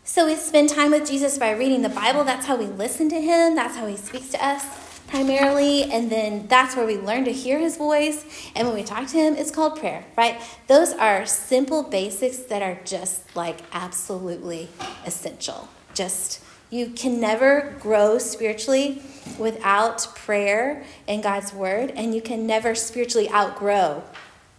So 0.02 0.26
we 0.26 0.34
spend 0.34 0.70
time 0.70 0.90
with 0.90 1.06
Jesus 1.06 1.38
by 1.38 1.52
reading 1.52 1.82
the 1.82 1.90
Bible. 1.90 2.24
That's 2.24 2.46
how 2.46 2.56
we 2.56 2.64
listen 2.64 3.08
to 3.10 3.20
Him. 3.20 3.54
That's 3.54 3.76
how 3.76 3.86
He 3.86 3.96
speaks 3.96 4.30
to 4.30 4.44
us 4.44 4.87
primarily, 5.08 5.84
and 5.84 6.10
then 6.10 6.46
that's 6.46 6.76
where 6.76 6.86
we 6.86 6.96
learn 6.96 7.24
to 7.24 7.32
hear 7.32 7.58
his 7.58 7.76
voice. 7.76 8.24
And 8.54 8.68
when 8.68 8.76
we 8.76 8.84
talk 8.84 9.08
to 9.08 9.16
him, 9.16 9.34
it's 9.34 9.50
called 9.50 9.78
prayer, 9.78 10.04
right? 10.16 10.40
Those 10.66 10.92
are 10.92 11.26
simple 11.26 11.82
basics 11.82 12.38
that 12.38 12.62
are 12.62 12.78
just 12.84 13.34
like 13.34 13.60
absolutely 13.72 14.68
essential. 15.04 15.68
Just 15.94 16.42
you 16.70 16.90
can 16.90 17.18
never 17.18 17.76
grow 17.80 18.18
spiritually 18.18 19.02
without 19.38 20.06
prayer 20.14 20.84
and 21.08 21.22
God's 21.22 21.52
word, 21.52 21.92
and 21.96 22.14
you 22.14 22.20
can 22.20 22.46
never 22.46 22.74
spiritually 22.74 23.30
outgrow 23.30 24.04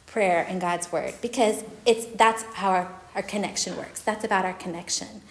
prayer 0.07 0.45
and 0.49 0.59
God's 0.59 0.91
word 0.91 1.13
because 1.21 1.63
it's 1.85 2.05
that's 2.15 2.41
how 2.55 2.71
our, 2.71 2.91
our 3.15 3.21
connection 3.21 3.77
works. 3.77 4.01
That's 4.01 4.25
about 4.25 4.43
our 4.43 4.53
connection. 4.53 5.21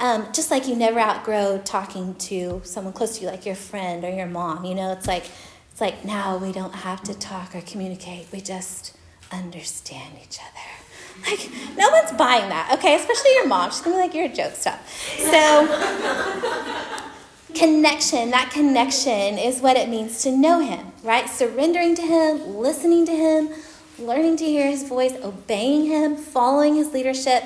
Um, 0.00 0.32
just 0.32 0.50
like 0.50 0.66
you 0.66 0.76
never 0.76 0.98
outgrow 0.98 1.60
talking 1.62 2.14
to 2.14 2.62
someone 2.64 2.94
close 2.94 3.18
to 3.18 3.24
you, 3.24 3.30
like 3.30 3.44
your 3.44 3.54
friend 3.54 4.02
or 4.02 4.10
your 4.10 4.26
mom. 4.26 4.64
You 4.64 4.74
know, 4.74 4.92
it's 4.92 5.06
like 5.06 5.26
it's 5.70 5.80
like 5.80 6.04
now 6.06 6.38
we 6.38 6.52
don't 6.52 6.74
have 6.74 7.02
to 7.04 7.14
talk 7.14 7.54
or 7.54 7.60
communicate. 7.60 8.26
We 8.32 8.40
just 8.40 8.96
understand 9.30 10.14
each 10.22 10.38
other. 10.40 11.30
Like 11.30 11.50
no 11.76 11.90
one's 11.90 12.12
buying 12.12 12.48
that, 12.48 12.70
okay? 12.78 12.94
Especially 12.94 13.32
your 13.34 13.46
mom. 13.46 13.70
She's 13.70 13.82
gonna 13.82 13.96
be 13.96 14.02
like, 14.02 14.14
"You're 14.14 14.24
a 14.24 14.28
joke, 14.28 14.54
stop." 14.54 14.80
So 15.18 15.66
connection, 17.54 18.30
that 18.30 18.50
connection 18.50 19.36
is 19.36 19.60
what 19.60 19.76
it 19.76 19.90
means 19.90 20.22
to 20.22 20.30
know 20.30 20.60
Him, 20.60 20.92
right? 21.02 21.28
Surrendering 21.28 21.94
to 21.96 22.02
Him, 22.02 22.56
listening 22.56 23.04
to 23.04 23.12
Him, 23.12 23.50
learning 23.98 24.38
to 24.38 24.44
hear 24.46 24.66
His 24.66 24.88
voice, 24.88 25.12
obeying 25.22 25.84
Him, 25.86 26.16
following 26.16 26.76
His 26.76 26.94
leadership 26.94 27.44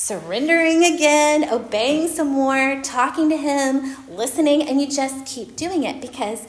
surrendering 0.00 0.82
again, 0.82 1.52
obeying 1.52 2.08
some 2.08 2.28
more, 2.28 2.80
talking 2.82 3.28
to 3.28 3.36
Him, 3.36 3.94
listening, 4.08 4.66
and 4.66 4.80
you 4.80 4.88
just 4.88 5.26
keep 5.26 5.56
doing 5.56 5.84
it 5.84 6.00
because 6.00 6.48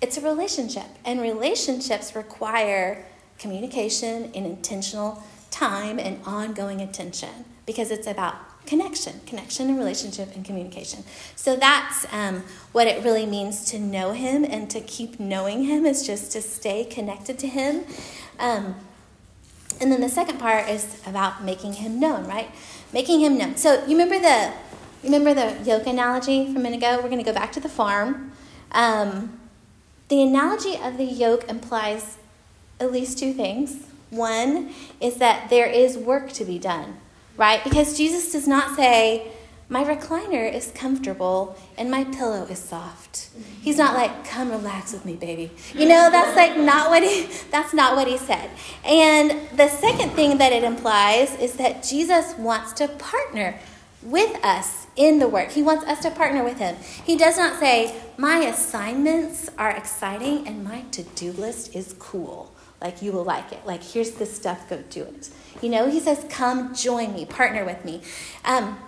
it's 0.00 0.16
a 0.16 0.20
relationship. 0.22 0.86
And 1.04 1.20
relationships 1.20 2.16
require 2.16 3.04
communication 3.38 4.30
and 4.34 4.46
intentional 4.46 5.22
time 5.50 5.98
and 5.98 6.18
ongoing 6.24 6.80
attention 6.80 7.44
because 7.66 7.90
it's 7.90 8.06
about 8.06 8.34
connection, 8.64 9.20
connection 9.26 9.68
and 9.68 9.76
relationship 9.76 10.34
and 10.34 10.42
communication. 10.42 11.04
So 11.36 11.54
that's 11.54 12.06
um, 12.14 12.44
what 12.72 12.86
it 12.86 13.04
really 13.04 13.26
means 13.26 13.66
to 13.72 13.78
know 13.78 14.12
Him 14.12 14.42
and 14.42 14.70
to 14.70 14.80
keep 14.80 15.20
knowing 15.20 15.64
Him 15.64 15.84
is 15.84 16.06
just 16.06 16.32
to 16.32 16.40
stay 16.40 16.82
connected 16.84 17.38
to 17.40 17.46
Him. 17.46 17.84
Um, 18.38 18.74
and 19.82 19.92
then 19.92 20.00
the 20.00 20.08
second 20.08 20.38
part 20.38 20.70
is 20.70 21.02
about 21.06 21.44
making 21.44 21.74
Him 21.74 22.00
known, 22.00 22.26
right? 22.26 22.48
Making 22.92 23.20
him 23.20 23.38
known. 23.38 23.56
So 23.56 23.84
you 23.86 23.96
remember 23.96 24.18
the 24.18 24.52
remember 25.02 25.34
the 25.34 25.62
yoke 25.64 25.86
analogy 25.86 26.46
from 26.46 26.56
a 26.56 26.60
minute 26.60 26.78
ago? 26.78 26.96
We're 26.96 27.08
going 27.08 27.18
to 27.18 27.24
go 27.24 27.32
back 27.32 27.52
to 27.52 27.60
the 27.60 27.68
farm. 27.68 28.32
Um, 28.72 29.40
the 30.08 30.22
analogy 30.22 30.76
of 30.76 30.98
the 30.98 31.04
yoke 31.04 31.48
implies 31.48 32.18
at 32.80 32.92
least 32.92 33.18
two 33.18 33.32
things. 33.32 33.86
One 34.10 34.72
is 35.00 35.16
that 35.16 35.50
there 35.50 35.66
is 35.66 35.96
work 35.96 36.30
to 36.32 36.44
be 36.44 36.58
done, 36.58 36.96
right? 37.36 37.62
Because 37.64 37.96
Jesus 37.96 38.32
does 38.32 38.46
not 38.46 38.76
say, 38.76 39.32
my 39.68 39.82
recliner 39.82 40.52
is 40.52 40.70
comfortable 40.74 41.56
and 41.76 41.90
my 41.90 42.04
pillow 42.04 42.44
is 42.44 42.58
soft. 42.58 43.30
He's 43.62 43.76
not 43.76 43.94
like, 43.94 44.24
come 44.24 44.50
relax 44.50 44.92
with 44.92 45.04
me, 45.04 45.14
baby. 45.14 45.50
You 45.74 45.88
know, 45.88 46.08
that's 46.08 46.36
like 46.36 46.56
not 46.56 46.88
what 46.88 47.02
he 47.02 47.28
that's 47.50 47.74
not 47.74 47.96
what 47.96 48.06
he 48.06 48.16
said. 48.16 48.50
And 48.84 49.48
the 49.56 49.68
second 49.68 50.10
thing 50.10 50.38
that 50.38 50.52
it 50.52 50.62
implies 50.62 51.34
is 51.36 51.54
that 51.54 51.82
Jesus 51.82 52.36
wants 52.38 52.72
to 52.74 52.86
partner 52.86 53.58
with 54.02 54.44
us 54.44 54.86
in 54.94 55.18
the 55.18 55.26
work. 55.26 55.50
He 55.50 55.62
wants 55.62 55.84
us 55.84 56.00
to 56.02 56.10
partner 56.12 56.44
with 56.44 56.58
him. 56.58 56.76
He 57.04 57.16
does 57.16 57.36
not 57.36 57.58
say, 57.58 58.00
my 58.16 58.38
assignments 58.38 59.50
are 59.58 59.70
exciting 59.70 60.46
and 60.46 60.62
my 60.62 60.82
to-do 60.92 61.32
list 61.32 61.74
is 61.74 61.94
cool. 61.98 62.54
Like 62.80 63.02
you 63.02 63.10
will 63.10 63.24
like 63.24 63.50
it. 63.50 63.66
Like 63.66 63.82
here's 63.82 64.12
the 64.12 64.26
stuff, 64.26 64.68
go 64.68 64.82
do 64.90 65.02
it. 65.02 65.30
You 65.60 65.70
know, 65.70 65.90
he 65.90 65.98
says, 65.98 66.24
come 66.28 66.72
join 66.72 67.14
me, 67.14 67.24
partner 67.24 67.64
with 67.64 67.84
me. 67.84 68.02
Um, 68.44 68.78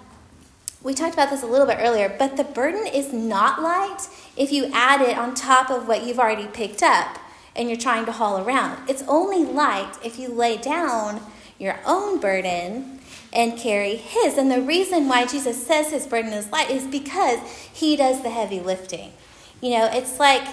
we 0.83 0.95
talked 0.95 1.15
about 1.15 1.31
this 1.31 1.43
a 1.43 1.47
little 1.47 1.67
bit 1.67 1.79
earlier, 1.81 2.15
but 2.19 2.37
the 2.37 2.45
burden 2.45 2.87
is 2.87 3.13
not 3.13 3.61
light 3.61 4.09
if 4.37 4.53
you 4.53 4.71
add 4.73 5.01
it 5.01 5.19
on 5.19 5.35
top 5.35 5.71
of 5.71 5.89
what 5.89 6.05
you've 6.05 6.21
already 6.21 6.47
picked 6.47 6.83
up 6.83 7.19
and 7.57 7.69
you're 7.69 7.79
trying 7.79 8.07
to 8.07 8.13
haul 8.13 8.39
around. 8.45 8.89
It's 8.89 9.03
only 9.09 9.45
light 9.45 9.95
if 10.05 10.19
you 10.19 10.29
lay 10.29 10.57
down 10.57 11.21
your 11.59 11.81
own 11.85 12.21
burden 12.21 13.01
and 13.33 13.59
carry 13.59 13.97
his. 13.97 14.39
And 14.39 14.51
the 14.51 14.63
reason 14.63 15.09
why 15.09 15.27
Jesus 15.27 15.67
says 15.67 15.91
his 15.91 16.07
burden 16.07 16.33
is 16.33 16.51
light 16.53 16.71
is 16.71 16.87
because 16.87 17.41
he 17.73 17.97
does 17.97 18.23
the 18.23 18.31
heavy 18.31 18.61
lifting. 18.61 19.13
You 19.61 19.71
know, 19.71 19.91
it's 19.93 20.21
like 20.21 20.47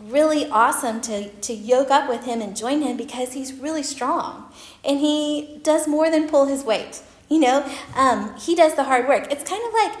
really 0.00 0.46
awesome 0.50 1.00
to, 1.02 1.30
to 1.30 1.54
yoke 1.54 1.90
up 1.90 2.08
with 2.08 2.24
him 2.24 2.40
and 2.40 2.56
join 2.56 2.82
him 2.82 2.96
because 2.96 3.32
he's 3.32 3.52
really 3.52 3.84
strong 3.84 4.52
and 4.84 4.98
he 4.98 5.60
does 5.62 5.86
more 5.86 6.10
than 6.10 6.28
pull 6.28 6.46
his 6.46 6.64
weight. 6.64 7.00
You 7.28 7.40
know, 7.40 7.70
um, 7.96 8.36
he 8.38 8.54
does 8.54 8.74
the 8.74 8.84
hard 8.84 9.08
work. 9.08 9.30
It's 9.32 9.48
kind 9.48 9.62
of 9.66 9.72
like 9.72 9.98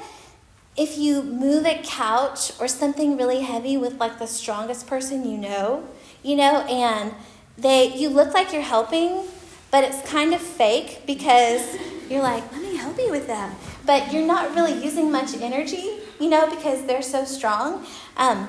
if 0.76 0.98
you 0.98 1.22
move 1.22 1.64
a 1.64 1.80
couch 1.82 2.52
or 2.60 2.68
something 2.68 3.16
really 3.16 3.40
heavy 3.40 3.76
with 3.76 3.98
like 3.98 4.18
the 4.18 4.26
strongest 4.26 4.86
person 4.86 5.28
you 5.28 5.38
know, 5.38 5.88
you 6.22 6.36
know, 6.36 6.60
and 6.68 7.14
they 7.56 7.94
you 7.96 8.08
look 8.08 8.34
like 8.34 8.52
you're 8.52 8.62
helping, 8.62 9.24
but 9.70 9.84
it's 9.84 10.08
kind 10.08 10.34
of 10.34 10.40
fake 10.40 11.02
because 11.06 11.76
you're 12.08 12.22
like, 12.22 12.50
let 12.52 12.62
me 12.62 12.76
help 12.76 12.96
you 12.98 13.10
with 13.10 13.26
that. 13.26 13.54
But 13.84 14.12
you're 14.12 14.26
not 14.26 14.54
really 14.54 14.82
using 14.84 15.10
much 15.10 15.34
energy, 15.36 15.98
you 16.20 16.28
know, 16.28 16.48
because 16.48 16.84
they're 16.86 17.02
so 17.02 17.24
strong. 17.24 17.86
Um, 18.16 18.48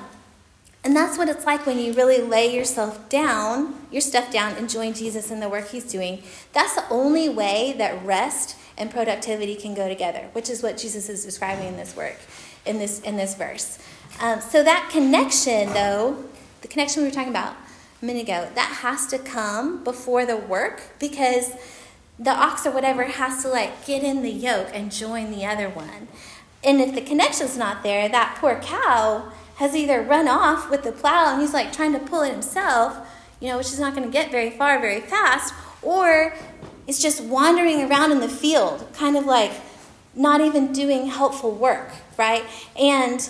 and 0.87 0.95
that's 0.95 1.17
what 1.17 1.27
it's 1.27 1.45
like 1.45 1.65
when 1.65 1.77
you 1.77 1.91
really 1.91 2.21
lay 2.21 2.55
yourself 2.55 3.09
down, 3.09 3.75
your 3.91 3.99
stuff 3.99 4.31
down, 4.31 4.53
and 4.53 4.69
join 4.69 4.93
Jesus 4.93 5.29
in 5.29 5.41
the 5.41 5.49
work 5.49 5.67
he's 5.67 5.83
doing. 5.83 6.23
That's 6.53 6.75
the 6.75 6.87
only 6.89 7.27
way 7.27 7.75
that 7.77 8.05
rest 8.05 8.55
and 8.77 8.89
productivity 8.89 9.55
can 9.55 9.73
go 9.73 9.89
together, 9.89 10.29
which 10.31 10.49
is 10.49 10.63
what 10.63 10.77
Jesus 10.77 11.09
is 11.09 11.25
describing 11.25 11.67
in 11.67 11.75
this 11.75 11.93
work, 11.93 12.15
in 12.65 12.79
this 12.79 13.01
in 13.01 13.17
this 13.17 13.35
verse. 13.35 13.79
Um, 14.21 14.39
so 14.39 14.63
that 14.63 14.87
connection, 14.89 15.73
though, 15.73 16.23
the 16.61 16.69
connection 16.69 17.03
we 17.03 17.09
were 17.09 17.13
talking 17.13 17.31
about 17.31 17.57
a 18.01 18.05
minute 18.05 18.23
ago, 18.23 18.49
that 18.55 18.77
has 18.81 19.07
to 19.07 19.19
come 19.19 19.83
before 19.83 20.25
the 20.25 20.37
work 20.37 20.97
because 20.99 21.51
the 22.17 22.31
ox 22.31 22.65
or 22.65 22.71
whatever 22.71 23.03
has 23.03 23.41
to 23.43 23.49
like 23.49 23.85
get 23.85 24.03
in 24.03 24.21
the 24.21 24.31
yoke 24.31 24.69
and 24.71 24.89
join 24.89 25.31
the 25.31 25.45
other 25.45 25.67
one. 25.67 26.07
And 26.63 26.79
if 26.79 26.95
the 26.95 27.01
connection's 27.01 27.57
not 27.57 27.83
there, 27.83 28.07
that 28.07 28.37
poor 28.39 28.55
cow 28.63 29.33
has 29.57 29.75
either 29.75 30.01
run 30.01 30.27
off 30.27 30.69
with 30.69 30.83
the 30.83 30.91
plow 30.91 31.33
and 31.33 31.41
he's 31.41 31.53
like 31.53 31.73
trying 31.73 31.93
to 31.93 31.99
pull 31.99 32.21
it 32.21 32.31
himself, 32.31 32.97
you 33.39 33.49
know, 33.49 33.57
which 33.57 33.67
is 33.67 33.79
not 33.79 33.95
going 33.95 34.05
to 34.05 34.11
get 34.11 34.31
very 34.31 34.51
far 34.51 34.79
very 34.79 35.01
fast, 35.01 35.53
or 35.81 36.33
is 36.87 37.01
just 37.01 37.21
wandering 37.21 37.81
around 37.89 38.11
in 38.11 38.19
the 38.19 38.29
field, 38.29 38.87
kind 38.93 39.17
of 39.17 39.25
like 39.25 39.51
not 40.15 40.41
even 40.41 40.71
doing 40.71 41.07
helpful 41.07 41.51
work, 41.51 41.91
right? 42.17 42.43
And 42.79 43.29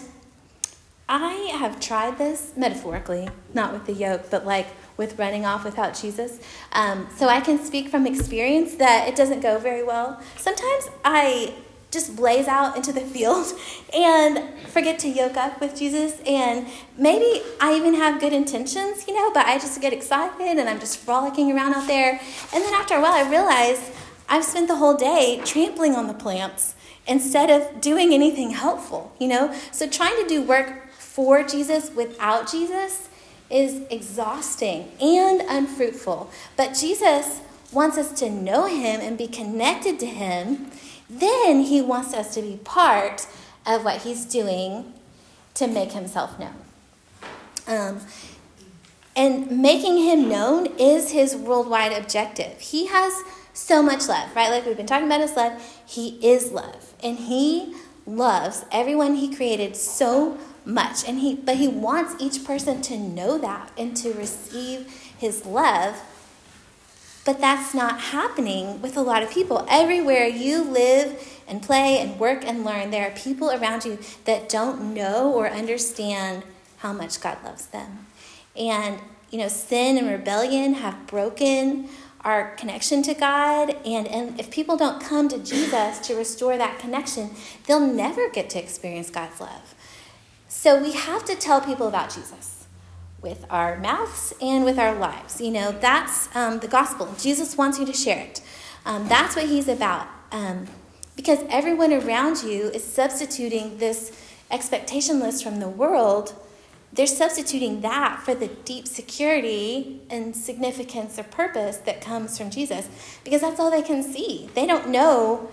I 1.10 1.52
have 1.58 1.80
tried 1.80 2.18
this 2.18 2.52
metaphorically, 2.58 3.30
not 3.54 3.72
with 3.72 3.86
the 3.86 3.94
yoke, 3.94 4.30
but 4.30 4.46
like 4.46 4.68
with 4.98 5.18
running 5.18 5.46
off 5.46 5.64
without 5.64 5.94
Jesus. 5.94 6.40
Um, 6.74 7.08
so 7.16 7.30
I 7.30 7.40
can 7.40 7.64
speak 7.64 7.90
from 7.90 8.06
experience 8.06 8.76
that 8.76 9.08
it 9.08 9.16
doesn't 9.16 9.40
go 9.40 9.60
very 9.60 9.84
well. 9.84 10.22
Sometimes 10.36 10.90
I 11.06 11.54
just 11.98 12.16
blaze 12.16 12.48
out 12.48 12.76
into 12.78 12.94
the 12.94 13.02
field 13.14 13.48
and 13.94 14.44
forget 14.68 15.00
to 15.00 15.10
yoke 15.10 15.38
up 15.38 15.60
with 15.60 15.76
Jesus. 15.76 16.20
And 16.26 16.68
maybe 16.98 17.42
I 17.60 17.76
even 17.76 17.96
have 17.96 18.20
good 18.20 18.34
intentions, 18.34 19.08
you 19.08 19.16
know, 19.16 19.32
but 19.34 19.46
I 19.46 19.58
just 19.58 19.82
get 19.82 19.94
excited 19.94 20.58
and 20.60 20.70
I'm 20.70 20.80
just 20.80 21.00
frolicking 21.00 21.52
around 21.52 21.74
out 21.74 21.88
there. 21.88 22.20
And 22.54 22.64
then 22.64 22.74
after 22.74 22.96
a 22.96 23.02
while, 23.02 23.14
I 23.14 23.30
realize 23.30 23.92
I've 24.30 24.44
spent 24.44 24.68
the 24.68 24.76
whole 24.76 24.96
day 24.96 25.42
trampling 25.46 25.96
on 25.96 26.08
the 26.08 26.14
plants 26.14 26.76
instead 27.08 27.50
of 27.50 27.82
doing 27.82 28.14
anything 28.14 28.52
helpful, 28.52 29.14
you 29.20 29.28
know? 29.28 29.54
So 29.72 29.88
trying 29.88 30.22
to 30.22 30.28
do 30.28 30.42
work 30.44 30.92
for 30.92 31.42
Jesus 31.44 31.90
without 31.96 32.52
Jesus 32.52 33.10
is 33.50 33.82
exhausting 33.90 34.92
and 35.00 35.42
unfruitful. 35.42 36.30
But 36.58 36.74
Jesus 36.74 37.40
wants 37.72 37.98
us 37.98 38.12
to 38.20 38.30
know 38.30 38.66
him 38.66 39.02
and 39.02 39.18
be 39.18 39.28
connected 39.28 40.00
to 40.00 40.06
him. 40.06 40.72
Then 41.10 41.62
he 41.62 41.82
wants 41.82 42.14
us 42.14 42.34
to 42.36 42.42
be 42.42 42.60
part 42.64 43.28
of 43.66 43.84
what 43.84 44.02
he's 44.02 44.26
doing 44.26 44.94
to 45.56 45.68
make 45.68 45.92
himself 45.92 46.38
known. 46.40 46.56
Um, 47.68 48.02
and 49.16 49.50
making 49.62 49.98
him 49.98 50.30
known 50.30 50.68
is 50.78 51.12
his 51.12 51.36
worldwide 51.36 51.92
objective. 51.92 52.60
He 52.60 52.88
has 52.88 53.24
so 53.54 53.82
much 53.82 54.08
love, 54.08 54.34
right? 54.36 54.52
Like 54.52 54.66
we've 54.66 54.78
been 54.78 54.86
talking 54.86 55.08
about 55.08 55.22
his 55.22 55.36
love. 55.36 55.60
He 55.86 56.20
is 56.26 56.52
love. 56.52 56.94
And 57.04 57.18
he 57.18 57.74
loves 58.06 58.64
everyone 58.72 59.16
he 59.16 59.36
created 59.36 59.76
so 59.76 60.38
much. 60.64 61.08
And 61.08 61.20
he 61.20 61.34
but 61.34 61.56
he 61.56 61.68
wants 61.68 62.16
each 62.20 62.46
person 62.46 62.82
to 62.84 62.98
know 62.98 63.40
that 63.40 63.72
and 63.78 63.98
to 63.98 64.14
receive 64.14 64.88
his 65.18 65.46
love. 65.46 66.00
But 67.28 67.42
that's 67.42 67.74
not 67.74 68.00
happening 68.00 68.82
with 68.82 68.96
a 68.96 69.02
lot 69.02 69.22
of 69.22 69.30
people. 69.30 69.66
Everywhere 69.70 70.28
you 70.28 70.64
live 70.64 71.42
and 71.46 71.62
play 71.62 72.00
and 72.00 72.18
work 72.18 72.46
and 72.48 72.64
learn, 72.64 72.90
there 72.90 73.06
are 73.06 73.12
people 73.12 73.52
around 73.52 73.84
you 73.84 74.00
that 74.24 74.48
don't 74.48 74.94
know 74.94 75.34
or 75.34 75.50
understand 75.50 76.44
how 76.78 76.94
much 76.94 77.20
God 77.20 77.38
loves 77.44 77.66
them. 77.66 78.06
And, 78.56 79.02
you 79.30 79.40
know, 79.40 79.50
sin 79.50 79.98
and 79.98 80.08
rebellion 80.08 80.76
have 80.76 81.06
broken 81.06 81.90
our 82.22 82.56
connection 82.56 83.04
to 83.04 83.14
God. 83.14 83.72
And, 83.86 84.08
and 84.08 84.40
if 84.40 84.50
people 84.50 84.78
don't 84.78 85.02
come 85.02 85.28
to 85.28 85.38
Jesus 85.38 86.00
to 86.08 86.16
restore 86.16 86.58
that 86.58 86.80
connection, 86.80 87.32
they'll 87.66 87.86
never 87.86 88.30
get 88.30 88.50
to 88.52 88.60
experience 88.60 89.10
God's 89.10 89.42
love. 89.42 89.76
So 90.48 90.82
we 90.82 90.94
have 90.94 91.26
to 91.26 91.36
tell 91.36 91.60
people 91.60 91.90
about 91.90 92.10
Jesus 92.10 92.57
with 93.22 93.46
our 93.50 93.78
mouths 93.78 94.34
and 94.42 94.64
with 94.64 94.78
our 94.78 94.96
lives. 94.96 95.42
You 95.42 95.52
know, 95.52 95.72
that's 95.72 96.34
um, 96.36 96.60
the 96.60 96.68
gospel. 96.68 97.14
Jesus 97.20 97.58
wants 97.58 97.80
you 97.80 97.86
to 97.86 97.94
share 97.94 98.20
it. 98.20 98.42
Um, 98.86 99.08
that's 99.08 99.36
what 99.36 99.46
he's 99.46 99.68
about. 99.68 100.08
Um, 100.32 100.68
because 101.16 101.40
everyone 101.50 101.94
around 101.94 102.44
you 102.44 102.70
is 102.70 102.84
substituting 102.84 103.78
this 103.78 104.12
expectation 104.52 105.20
list 105.20 105.44
from 105.44 105.60
the 105.60 105.68
world 105.68 106.34
they're 106.94 107.06
substituting 107.06 107.82
that 107.82 108.22
for 108.24 108.34
the 108.34 108.48
deep 108.48 108.88
security 108.88 110.02
and 110.10 110.36
significance 110.36 111.20
or 111.20 111.24
purpose 111.24 111.78
that 111.78 112.02
comes 112.02 112.38
from 112.38 112.50
Jesus 112.50 112.88
because 113.24 113.42
that's 113.42 113.60
all 113.60 113.70
they 113.70 113.82
can 113.82 114.02
see. 114.02 114.50
They 114.56 114.66
don't 114.66 114.90
know 114.90 115.50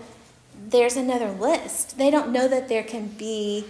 there's 0.67 0.95
another 0.95 1.29
list. 1.29 1.97
They 1.97 2.09
don't 2.09 2.31
know 2.31 2.47
that 2.47 2.69
there 2.69 2.83
can 2.83 3.07
be 3.09 3.65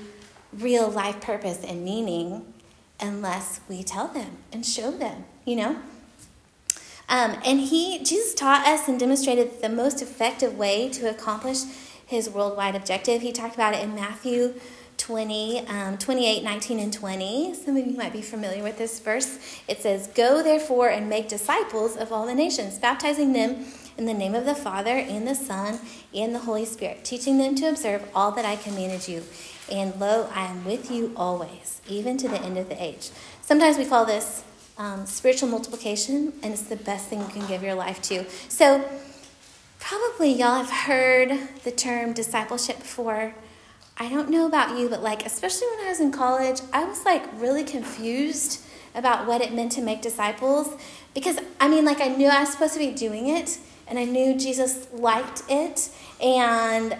real 0.54 0.90
life 0.90 1.20
purpose 1.20 1.64
and 1.64 1.84
meaning 1.84 2.54
unless 3.00 3.60
we 3.68 3.84
tell 3.84 4.08
them 4.08 4.38
and 4.52 4.66
show 4.66 4.92
them, 4.92 5.26
you 5.46 5.56
know? 5.56 5.78
Um, 7.08 7.38
and 7.46 7.60
he, 7.60 8.00
Jesus 8.00 8.34
taught 8.34 8.66
us 8.66 8.88
and 8.88 9.00
demonstrated 9.00 9.62
the 9.62 9.70
most 9.70 10.02
effective 10.02 10.58
way 10.58 10.90
to 10.90 11.10
accomplish 11.10 11.60
his 12.06 12.30
worldwide 12.30 12.76
objective. 12.76 13.22
He 13.22 13.32
talked 13.32 13.56
about 13.56 13.74
it 13.74 13.84
in 13.84 13.94
Matthew 13.94 14.56
20, 14.98 15.68
um, 15.68 15.98
28, 15.98 16.44
19, 16.44 16.80
and 16.80 16.94
20. 16.94 17.54
Some 17.54 17.78
of 17.78 17.86
you 17.86 17.98
might 17.98 18.14
be 18.14 18.22
familiar 18.22 18.64
with 18.64 18.78
this 18.78 19.00
verse. 19.00 19.38
It 19.68 19.82
says, 19.82 20.08
Go 20.08 20.42
therefore 20.42 20.90
and 20.90 21.10
make 21.10 21.28
disciples 21.28 21.96
of 21.98 22.12
all 22.12 22.26
the 22.26 22.36
nations, 22.36 22.80
baptizing 22.80 23.34
them 23.34 23.66
in 23.98 24.06
the 24.06 24.14
name 24.14 24.36
of 24.36 24.46
the 24.46 24.56
Father, 24.56 24.98
and 24.98 25.28
the 25.28 25.36
Son, 25.36 25.80
and 26.14 26.36
the 26.36 26.40
Holy 26.40 26.66
Spirit, 26.66 27.06
teaching 27.06 27.38
them 27.38 27.56
to 27.56 27.70
observe 27.70 28.04
all 28.14 28.32
that 28.32 28.46
I 28.46 28.56
commanded 28.56 29.08
you. 29.08 29.24
And 29.72 30.00
lo, 30.00 30.30
I 30.34 30.46
am 30.46 30.66
with 30.66 30.92
you 30.92 31.14
always, 31.16 31.82
even 31.88 32.18
to 32.18 32.28
the 32.28 32.42
end 32.42 32.58
of 32.58 32.70
the 32.70 32.82
age. 32.82 33.10
Sometimes 33.42 33.78
we 33.78 33.86
call 33.86 34.06
this 34.06 34.44
um, 34.78 35.06
spiritual 35.06 35.50
multiplication, 35.50 36.34
and 36.44 36.54
it's 36.54 36.64
the 36.64 36.76
best 36.76 37.08
thing 37.08 37.22
you 37.22 37.28
can 37.28 37.48
give 37.48 37.64
your 37.64 37.76
life 37.76 38.02
to. 38.04 38.26
So, 38.50 38.88
probably 39.80 40.34
y'all 40.34 40.62
have 40.62 40.72
heard 40.72 41.38
the 41.64 41.72
term 41.72 42.14
discipleship 42.14 42.80
before. 42.80 43.34
I 43.98 44.10
don't 44.10 44.30
know 44.30 44.46
about 44.46 44.78
you, 44.78 44.90
but 44.90 45.02
like, 45.02 45.26
especially 45.26 45.68
when 45.68 45.86
I 45.86 45.90
was 45.90 46.02
in 46.02 46.12
college, 46.12 46.60
I 46.74 46.84
was 46.84 47.06
like 47.06 47.24
really 47.40 47.64
confused 47.64 48.62
about 48.94 49.26
what 49.26 49.42
it 49.42 49.54
meant 49.54 49.72
to 49.74 49.82
make 49.82 50.02
disciples 50.02 50.76
because 51.14 51.40
I 51.62 51.70
mean, 51.70 51.86
like, 51.86 52.02
I 52.02 52.10
knew 52.10 52.28
I 52.28 52.42
was 52.42 52.50
supposed 52.50 52.74
to 52.74 52.80
be 52.80 52.92
doing 52.92 53.28
it 53.28 53.58
and 53.88 54.00
I 54.00 54.06
knew 54.06 54.38
Jesus 54.38 54.88
liked 54.94 55.44
it 55.50 55.90
and 56.22 56.98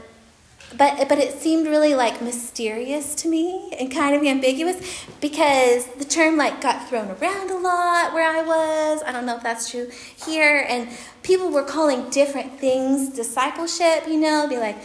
but 0.78 1.08
but 1.08 1.20
it 1.20 1.40
seemed 1.40 1.68
really 1.68 1.94
like 1.94 2.22
mysterious 2.22 3.16
to 3.16 3.28
me 3.30 3.72
and 3.80 3.92
kind 3.92 4.16
of 4.16 4.24
ambiguous 4.24 5.06
because 5.22 5.86
the 5.98 6.06
term 6.06 6.38
like 6.38 6.60
got 6.60 6.90
thrown 6.90 7.10
around 7.10 7.52
a 7.52 7.58
lot 7.58 8.14
where 8.14 8.28
I 8.28 8.42
was. 8.42 9.04
I 9.04 9.12
don't 9.12 9.26
know 9.26 9.38
if 9.38 9.44
that's 9.44 9.70
true 9.70 9.90
here 10.26 10.66
and 10.68 10.90
people 11.24 11.50
were 11.52 11.64
calling 11.64 12.10
different 12.10 12.60
things 12.60 13.10
discipleship, 13.10 14.08
you 14.08 14.20
know, 14.20 14.48
be 14.48 14.58
like, 14.58 14.78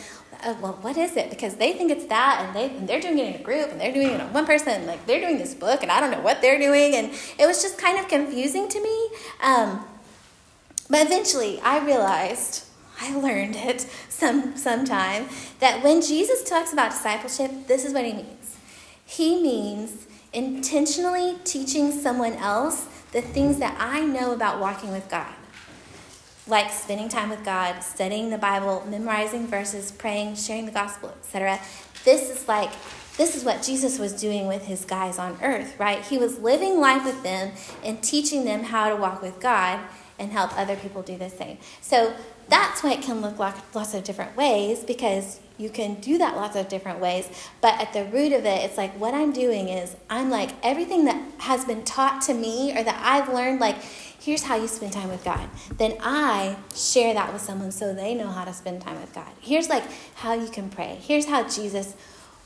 uh, 0.42 0.54
well, 0.60 0.78
what 0.80 0.96
is 0.96 1.16
it? 1.16 1.28
Because 1.30 1.56
they 1.56 1.72
think 1.72 1.90
it's 1.90 2.06
that, 2.06 2.44
and 2.44 2.56
they 2.56 2.74
and 2.76 2.88
they're 2.88 3.00
doing 3.00 3.18
it 3.18 3.34
in 3.34 3.40
a 3.40 3.44
group, 3.44 3.70
and 3.70 3.80
they're 3.80 3.92
doing 3.92 4.08
it 4.08 4.20
on 4.20 4.32
one 4.32 4.46
person. 4.46 4.86
Like 4.86 5.04
they're 5.06 5.20
doing 5.20 5.38
this 5.38 5.54
book, 5.54 5.82
and 5.82 5.92
I 5.92 6.00
don't 6.00 6.10
know 6.10 6.20
what 6.20 6.40
they're 6.40 6.58
doing, 6.58 6.94
and 6.94 7.12
it 7.38 7.46
was 7.46 7.62
just 7.62 7.78
kind 7.78 7.98
of 7.98 8.08
confusing 8.08 8.68
to 8.68 8.82
me. 8.82 9.10
Um, 9.42 9.84
but 10.90 11.06
eventually, 11.06 11.60
I 11.60 11.84
realized. 11.84 12.66
I 13.02 13.16
learned 13.16 13.56
it 13.56 13.80
some 14.10 14.58
sometime 14.58 15.26
that 15.60 15.82
when 15.82 16.02
Jesus 16.02 16.42
talks 16.42 16.74
about 16.74 16.90
discipleship, 16.90 17.66
this 17.66 17.86
is 17.86 17.94
what 17.94 18.04
he 18.04 18.12
means. 18.12 18.58
He 19.06 19.42
means 19.42 20.06
intentionally 20.34 21.38
teaching 21.44 21.92
someone 21.92 22.34
else 22.34 22.88
the 23.12 23.22
things 23.22 23.58
that 23.58 23.74
I 23.80 24.04
know 24.04 24.32
about 24.34 24.60
walking 24.60 24.92
with 24.92 25.08
God 25.08 25.32
like 26.50 26.70
spending 26.72 27.08
time 27.08 27.30
with 27.30 27.44
God, 27.44 27.80
studying 27.80 28.30
the 28.30 28.38
Bible, 28.38 28.84
memorizing 28.88 29.46
verses, 29.46 29.92
praying, 29.92 30.34
sharing 30.34 30.66
the 30.66 30.72
gospel, 30.72 31.10
etc. 31.20 31.60
This 32.04 32.30
is 32.30 32.48
like 32.48 32.70
this 33.16 33.36
is 33.36 33.44
what 33.44 33.62
Jesus 33.62 33.98
was 33.98 34.18
doing 34.18 34.46
with 34.46 34.66
his 34.66 34.84
guys 34.84 35.18
on 35.18 35.38
earth, 35.42 35.78
right? 35.78 36.02
He 36.04 36.16
was 36.16 36.38
living 36.38 36.80
life 36.80 37.04
with 37.04 37.22
them 37.22 37.52
and 37.84 38.02
teaching 38.02 38.44
them 38.44 38.64
how 38.64 38.88
to 38.88 38.96
walk 38.96 39.20
with 39.22 39.38
God 39.40 39.80
and 40.20 40.30
help 40.30 40.56
other 40.56 40.76
people 40.76 41.02
do 41.02 41.16
the 41.16 41.30
same. 41.30 41.58
So 41.80 42.14
that's 42.48 42.82
why 42.82 42.92
it 42.92 43.02
can 43.02 43.20
look 43.20 43.38
like 43.38 43.74
lots 43.74 43.94
of 43.94 44.04
different 44.04 44.36
ways 44.36 44.84
because 44.84 45.40
you 45.56 45.70
can 45.70 45.94
do 45.94 46.18
that 46.18 46.36
lots 46.36 46.56
of 46.56 46.68
different 46.68 47.00
ways. 47.00 47.28
But 47.60 47.80
at 47.80 47.92
the 47.92 48.04
root 48.04 48.32
of 48.32 48.44
it, 48.44 48.64
it's 48.64 48.76
like 48.76 48.92
what 49.00 49.14
I'm 49.14 49.32
doing 49.32 49.68
is 49.68 49.96
I'm 50.08 50.30
like 50.30 50.50
everything 50.62 51.06
that 51.06 51.20
has 51.38 51.64
been 51.64 51.84
taught 51.84 52.22
to 52.22 52.34
me 52.34 52.72
or 52.78 52.82
that 52.82 53.00
I've 53.04 53.32
learned, 53.32 53.60
like 53.60 53.76
here's 54.20 54.42
how 54.42 54.56
you 54.56 54.68
spend 54.68 54.92
time 54.92 55.08
with 55.08 55.24
God. 55.24 55.48
Then 55.78 55.96
I 56.00 56.56
share 56.74 57.14
that 57.14 57.32
with 57.32 57.42
someone 57.42 57.72
so 57.72 57.94
they 57.94 58.14
know 58.14 58.28
how 58.28 58.44
to 58.44 58.52
spend 58.52 58.82
time 58.82 59.00
with 59.00 59.14
God. 59.14 59.30
Here's 59.40 59.68
like 59.68 59.84
how 60.16 60.34
you 60.34 60.48
can 60.48 60.68
pray. 60.70 60.98
Here's 61.00 61.26
how 61.26 61.48
Jesus 61.48 61.94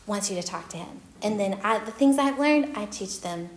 wants 0.06 0.30
you 0.30 0.40
to 0.40 0.46
talk 0.46 0.68
to 0.70 0.76
him. 0.76 1.00
And 1.22 1.40
then 1.40 1.58
I, 1.64 1.78
the 1.78 1.90
things 1.90 2.18
I've 2.18 2.38
learned, 2.38 2.76
I 2.76 2.84
teach 2.86 3.20
them 3.22 3.48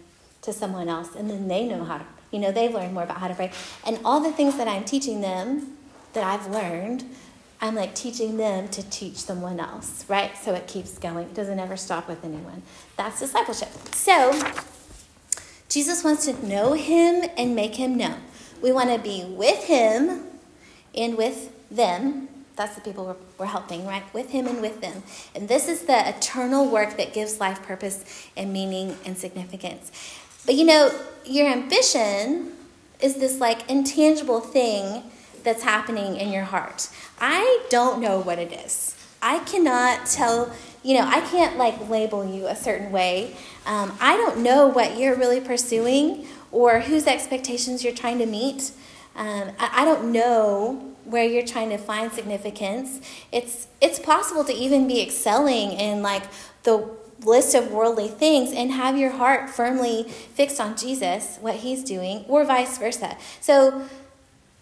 to 0.41 0.53
someone 0.53 0.87
else. 0.87 1.15
And 1.15 1.29
then 1.29 1.47
they 1.47 1.67
know 1.67 1.83
how 1.83 1.97
to, 1.97 2.05
you 2.31 2.39
know, 2.39 2.51
they've 2.51 2.73
learned 2.73 2.93
more 2.93 3.03
about 3.03 3.17
how 3.17 3.27
to 3.27 3.35
pray. 3.35 3.51
And 3.85 3.99
all 4.03 4.19
the 4.19 4.31
things 4.31 4.57
that 4.57 4.67
I'm 4.67 4.83
teaching 4.83 5.21
them 5.21 5.77
that 6.13 6.23
I've 6.23 6.51
learned, 6.51 7.05
I'm 7.61 7.75
like 7.75 7.95
teaching 7.95 8.37
them 8.37 8.67
to 8.69 8.83
teach 8.89 9.15
someone 9.15 9.59
else, 9.59 10.05
right? 10.07 10.37
So 10.37 10.53
it 10.53 10.67
keeps 10.67 10.97
going. 10.97 11.27
It 11.27 11.33
doesn't 11.33 11.59
ever 11.59 11.77
stop 11.77 12.07
with 12.07 12.23
anyone. 12.23 12.61
That's 12.97 13.19
discipleship. 13.19 13.69
So, 13.93 14.33
Jesus 15.69 16.03
wants 16.03 16.25
to 16.25 16.47
know 16.47 16.73
him 16.73 17.29
and 17.37 17.55
make 17.55 17.75
him 17.75 17.97
known. 17.97 18.21
We 18.61 18.71
want 18.71 18.89
to 18.89 18.99
be 18.99 19.25
with 19.25 19.65
him 19.65 20.23
and 20.95 21.17
with 21.17 21.51
them. 21.69 22.29
That's 22.55 22.75
the 22.75 22.81
people 22.81 23.05
we're, 23.05 23.15
we're, 23.37 23.45
helping, 23.45 23.85
right? 23.85 24.03
With 24.13 24.31
him 24.31 24.47
and 24.47 24.61
with 24.61 24.81
them. 24.81 25.03
And 25.35 25.47
this 25.47 25.67
is 25.67 25.83
the 25.83 26.09
eternal 26.09 26.67
work 26.67 26.97
that 26.97 27.13
gives 27.13 27.39
life 27.39 27.61
purpose 27.61 28.27
and 28.35 28.51
meaning 28.51 28.97
and 29.05 29.15
significance. 29.17 29.91
But 30.45 30.55
you 30.55 30.63
know, 30.65 30.89
your 31.29 31.47
ambition 31.47 32.53
is 33.01 33.15
this 33.15 33.39
like 33.39 33.69
intangible 33.69 34.39
thing 34.39 35.03
that's 35.43 35.63
happening 35.63 36.17
in 36.17 36.31
your 36.31 36.43
heart. 36.43 36.89
I 37.19 37.63
don't 37.69 38.01
know 38.01 38.19
what 38.19 38.39
it 38.39 38.51
is. 38.51 38.95
I 39.21 39.39
cannot 39.39 40.05
tell, 40.05 40.53
you 40.83 40.97
know, 40.97 41.05
I 41.05 41.21
can't 41.21 41.57
like 41.57 41.89
label 41.89 42.25
you 42.25 42.47
a 42.47 42.55
certain 42.55 42.91
way. 42.91 43.35
Um, 43.65 43.97
I 43.99 44.15
don't 44.15 44.39
know 44.43 44.67
what 44.67 44.97
you're 44.97 45.15
really 45.15 45.41
pursuing 45.41 46.27
or 46.51 46.81
whose 46.81 47.07
expectations 47.07 47.83
you're 47.83 47.93
trying 47.93 48.19
to 48.19 48.25
meet. 48.25 48.71
Um, 49.15 49.51
I, 49.59 49.81
I 49.81 49.85
don't 49.85 50.11
know 50.11 50.93
where 51.05 51.23
you're 51.23 51.45
trying 51.45 51.69
to 51.69 51.77
find 51.77 52.11
significance. 52.11 53.01
It's 53.31 53.67
it's 53.81 53.99
possible 53.99 54.43
to 54.43 54.53
even 54.53 54.87
be 54.87 55.01
excelling 55.01 55.71
in 55.71 56.01
like 56.01 56.23
the 56.63 56.89
list 57.23 57.55
of 57.55 57.71
worldly 57.71 58.07
things 58.07 58.51
and 58.51 58.71
have 58.71 58.97
your 58.97 59.11
heart 59.11 59.49
firmly 59.49 60.03
fixed 60.03 60.59
on 60.59 60.77
Jesus, 60.77 61.37
what 61.41 61.55
He's 61.55 61.83
doing, 61.83 62.25
or 62.27 62.43
vice 62.43 62.77
versa. 62.77 63.17
So, 63.41 63.87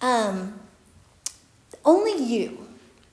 um, 0.01 0.59
only 1.83 2.23
you 2.23 2.67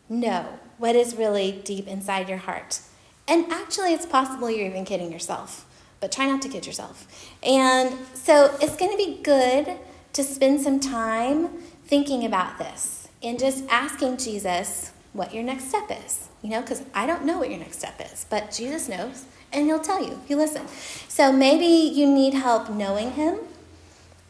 know 0.09 0.59
what 0.78 0.96
is 0.96 1.16
really 1.16 1.52
deep 1.64 1.87
inside 1.87 2.28
your 2.28 2.38
heart. 2.38 2.81
And 3.28 3.50
actually, 3.52 3.92
it's 3.92 4.07
possible 4.07 4.50
you're 4.50 4.66
even 4.66 4.85
kidding 4.85 5.12
yourself, 5.12 5.64
but 6.00 6.11
try 6.11 6.26
not 6.26 6.42
to 6.42 6.48
kid 6.48 6.66
yourself. 6.66 7.07
And 7.42 7.94
so 8.14 8.57
it's 8.61 8.76
going 8.76 8.90
to 8.90 8.96
be 8.96 9.20
good 9.22 9.78
to 10.12 10.24
spend 10.24 10.61
some 10.61 10.81
time 10.81 11.48
thinking 11.85 12.24
about 12.24 12.59
this 12.59 13.09
and 13.22 13.38
just 13.38 13.64
asking 13.68 14.16
Jesus 14.16 14.92
what 15.12 15.33
your 15.33 15.44
next 15.44 15.68
step 15.68 15.90
is. 16.05 16.28
You 16.42 16.50
know, 16.50 16.61
because 16.61 16.83
I 16.92 17.07
don't 17.07 17.24
know 17.24 17.38
what 17.38 17.50
your 17.50 17.59
next 17.59 17.78
step 17.78 18.00
is, 18.00 18.26
but 18.28 18.50
Jesus 18.50 18.88
knows 18.88 19.26
and 19.52 19.66
he'll 19.66 19.81
tell 19.81 20.05
you. 20.05 20.20
He 20.26 20.35
listen. 20.35 20.66
So 21.09 21.33
maybe 21.33 21.66
you 21.66 22.07
need 22.07 22.35
help 22.35 22.70
knowing 22.70 23.12
him. 23.12 23.38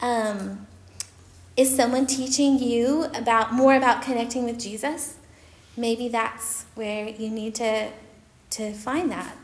Um, 0.00 0.66
is 1.56 1.74
someone 1.74 2.06
teaching 2.06 2.58
you 2.58 3.04
about 3.14 3.52
more 3.52 3.74
about 3.74 4.02
connecting 4.02 4.44
with 4.44 4.58
Jesus? 4.58 5.16
Maybe 5.76 6.08
that's 6.08 6.64
where 6.74 7.08
you 7.08 7.30
need 7.30 7.54
to 7.56 7.90
to 8.50 8.72
find 8.72 9.10
that. 9.10 9.36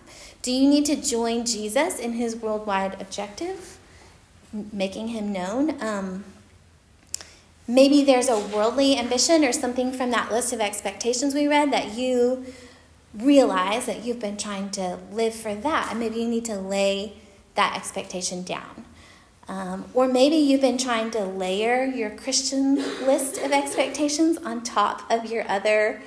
Do 0.43 0.53
you 0.53 0.69
need 0.69 0.85
to 0.87 0.97
join 0.97 1.47
Jesus 1.47 1.99
in 1.99 2.13
his 2.13 2.37
worldwide 2.37 3.01
objective, 3.01 3.79
making 4.53 5.09
him 5.09 5.33
known? 5.33 5.83
Um, 5.83 6.25
maybe 7.69 8.03
there's 8.03 8.29
a 8.29 8.39
worldly 8.39 8.97
ambition 8.97 9.45
or 9.45 9.53
something 9.53 9.93
from 9.93 10.11
that 10.11 10.33
list 10.33 10.53
of 10.53 10.61
expectations 10.61 11.35
we 11.35 11.47
read 11.47 11.71
that 11.71 11.95
you 11.95 12.47
realize 13.15 13.87
that 13.87 14.05
you've 14.05 14.19
been 14.19 14.37
trying 14.37 14.71
to 14.71 14.99
live 15.13 15.35
for 15.35 15.55
that, 15.55 15.89
and 15.91 16.01
maybe 16.01 16.21
you 16.21 16.29
need 16.29 16.45
to 16.47 16.57
lay 16.57 17.13
that 17.55 17.77
expectation 17.77 18.43
down. 18.43 18.85
Um, 19.49 19.87
or 19.95 20.09
maybe 20.09 20.37
you've 20.37 20.61
been 20.61 20.79
trying 20.79 21.11
to 21.13 21.25
layer 21.25 21.85
your 21.85 22.11
Christian 22.11 22.77
list 23.07 23.39
of 23.39 23.53
expectations 23.53 24.39
on 24.39 24.63
top 24.63 25.11
of 25.11 25.31
your 25.31 25.49
other 25.49 26.03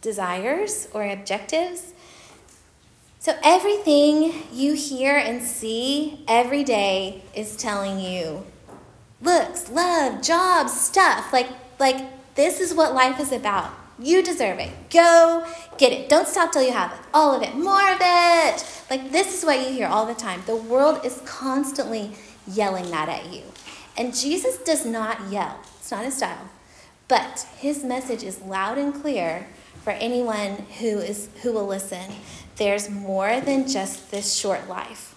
desires 0.00 0.88
or 0.92 1.04
objectives. 1.04 1.92
So, 3.20 3.36
everything 3.44 4.32
you 4.52 4.74
hear 4.74 5.16
and 5.16 5.42
see 5.42 6.24
every 6.26 6.64
day 6.64 7.22
is 7.34 7.56
telling 7.56 8.00
you 8.00 8.46
looks, 9.22 9.70
love, 9.70 10.22
jobs, 10.22 10.78
stuff. 10.78 11.32
Like, 11.32 11.48
like 11.78 12.34
this 12.34 12.60
is 12.60 12.74
what 12.74 12.94
life 12.94 13.20
is 13.20 13.32
about. 13.32 13.72
You 13.98 14.22
deserve 14.22 14.58
it. 14.58 14.70
Go 14.90 15.46
get 15.76 15.92
it. 15.92 16.08
Don't 16.08 16.26
stop 16.26 16.52
till 16.52 16.62
you 16.62 16.72
have 16.72 16.92
it. 16.92 16.98
All 17.12 17.34
of 17.34 17.42
it. 17.42 17.54
More 17.54 17.90
of 17.90 17.98
it. 18.00 18.64
Like, 18.88 19.12
this 19.12 19.36
is 19.36 19.44
what 19.44 19.60
you 19.60 19.72
hear 19.74 19.86
all 19.86 20.06
the 20.06 20.14
time. 20.14 20.42
The 20.46 20.56
world 20.56 21.04
is 21.04 21.20
constantly 21.26 22.12
yelling 22.46 22.90
that 22.90 23.08
at 23.08 23.32
you. 23.32 23.42
And 23.96 24.16
Jesus 24.16 24.56
does 24.58 24.86
not 24.86 25.30
yell, 25.30 25.58
it's 25.78 25.90
not 25.90 26.04
his 26.04 26.16
style. 26.16 26.48
But 27.08 27.46
his 27.58 27.84
message 27.84 28.22
is 28.22 28.40
loud 28.40 28.78
and 28.78 28.94
clear 28.94 29.46
for 29.82 29.90
anyone 29.90 30.64
who, 30.78 30.98
is, 30.98 31.28
who 31.42 31.52
will 31.52 31.66
listen. 31.66 32.12
There's 32.56 32.88
more 32.88 33.40
than 33.40 33.68
just 33.68 34.10
this 34.10 34.34
short 34.34 34.68
life. 34.68 35.09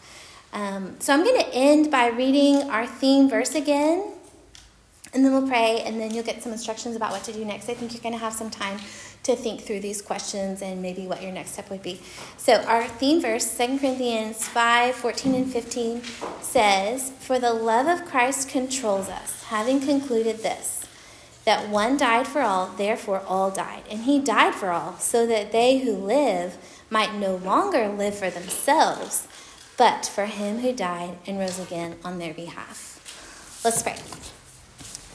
Um, 0.53 0.95
so 0.99 1.13
I'm 1.13 1.23
going 1.23 1.39
to 1.39 1.53
end 1.53 1.91
by 1.91 2.07
reading 2.07 2.69
our 2.69 2.87
theme 2.87 3.29
verse 3.29 3.55
again 3.55 4.13
and 5.13 5.23
then 5.23 5.31
we'll 5.31 5.47
pray, 5.47 5.83
and 5.85 5.99
then 5.99 6.11
you'll 6.11 6.23
get 6.23 6.41
some 6.41 6.51
instructions 6.51 6.95
about 6.95 7.11
what 7.11 7.23
to 7.25 7.33
do 7.33 7.45
next. 7.45 7.69
I 7.69 7.75
think 7.75 7.93
you're 7.93 8.01
going 8.01 8.15
to 8.15 8.19
have 8.19 8.33
some 8.33 8.49
time 8.49 8.79
to 9.21 9.35
think 9.35 9.61
through 9.61 9.79
these 9.79 10.01
questions 10.01 10.63
and 10.63 10.81
maybe 10.81 11.05
what 11.05 11.21
your 11.21 11.31
next 11.31 11.51
step 11.51 11.69
would 11.69 11.83
be. 11.83 12.01
So, 12.37 12.55
our 12.63 12.87
theme 12.87 13.21
verse, 13.21 13.55
2 13.55 13.77
Corinthians 13.77 14.47
5 14.47 14.95
14 14.95 15.35
and 15.35 15.53
15, 15.53 16.01
says, 16.41 17.11
For 17.19 17.37
the 17.37 17.53
love 17.53 17.87
of 17.87 18.07
Christ 18.07 18.49
controls 18.49 19.07
us, 19.07 19.43
having 19.43 19.79
concluded 19.79 20.39
this, 20.39 20.83
that 21.45 21.69
one 21.69 21.95
died 21.95 22.27
for 22.27 22.41
all, 22.41 22.67
therefore 22.69 23.21
all 23.27 23.51
died. 23.51 23.83
And 23.91 24.01
he 24.05 24.19
died 24.19 24.55
for 24.55 24.71
all, 24.71 24.97
so 24.97 25.27
that 25.27 25.51
they 25.51 25.77
who 25.79 25.93
live 25.93 26.57
might 26.89 27.13
no 27.13 27.35
longer 27.35 27.87
live 27.87 28.15
for 28.15 28.31
themselves, 28.31 29.27
but 29.77 30.05
for 30.05 30.25
him 30.25 30.59
who 30.59 30.73
died 30.73 31.17
and 31.25 31.39
rose 31.39 31.59
again 31.59 31.97
on 32.03 32.19
their 32.19 32.33
behalf. 32.33 33.61
Let's 33.63 33.81
pray. 33.81 33.95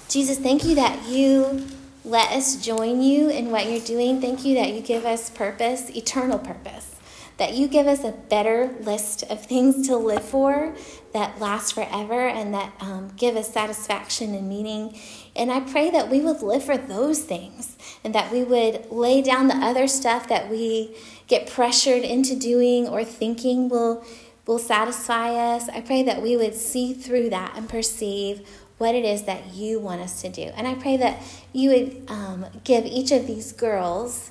Jesus, 0.09 0.39
thank 0.39 0.65
you 0.65 0.75
that 0.77 1.07
you 1.07 1.67
let 2.05 2.33
us 2.33 2.57
join 2.57 3.03
you 3.03 3.29
in 3.29 3.51
what 3.51 3.71
you're 3.71 3.81
doing. 3.81 4.21
Thank 4.21 4.45
you 4.45 4.55
that 4.55 4.73
you 4.73 4.81
give 4.81 5.05
us 5.05 5.29
purpose, 5.29 5.91
eternal 5.91 6.39
purpose. 6.39 6.95
That 7.37 7.55
you 7.55 7.69
give 7.69 7.87
us 7.87 8.03
a 8.03 8.13
better 8.13 8.75
list 8.81 9.23
of 9.25 9.45
things 9.45 9.87
to 9.87 9.97
live 9.97 10.25
for 10.25 10.75
that 11.13 11.39
last 11.41 11.75
forever 11.75 12.27
and 12.27 12.53
that 12.55 12.73
um, 12.81 13.13
give 13.17 13.37
us 13.37 13.53
satisfaction 13.53 14.35
and 14.35 14.49
meaning. 14.49 14.99
And 15.37 15.51
I 15.51 15.61
pray 15.61 15.91
that 15.91 16.11
we 16.11 16.21
would 16.21 16.43
live 16.43 16.65
for 16.65 16.77
those 16.77 17.21
things 17.21 17.77
and 18.03 18.15
that 18.15 18.33
we 18.33 18.43
would 18.43 18.91
lay 18.91 19.23
down 19.23 19.49
the 19.49 19.57
other 19.57 19.87
stuff 19.87 20.29
that 20.29 20.51
we 20.51 20.97
get 21.27 21.49
pressured 21.49 22.03
into 22.03 22.35
doing 22.35 22.89
or 22.89 23.05
thinking 23.05 23.69
will, 23.69 24.05
will 24.49 24.59
satisfy 24.59 25.35
us. 25.35 25.69
I 25.69 25.83
pray 25.83 26.03
that 26.03 26.23
we 26.23 26.35
would 26.35 26.55
see 26.55 26.95
through 26.95 27.29
that 27.31 27.53
and 27.55 27.69
perceive 27.69 28.49
what 28.79 28.95
it 28.95 29.05
is 29.05 29.25
that 29.25 29.53
you 29.53 29.79
want 29.79 30.01
us 30.01 30.23
to 30.23 30.31
do. 30.31 30.51
And 30.57 30.67
I 30.67 30.75
pray 30.75 30.97
that 30.97 31.21
you 31.53 31.69
would 31.71 32.11
um, 32.11 32.47
give 32.65 32.87
each 32.87 33.13
of 33.13 33.27
these 33.27 33.53
girls 33.53 34.31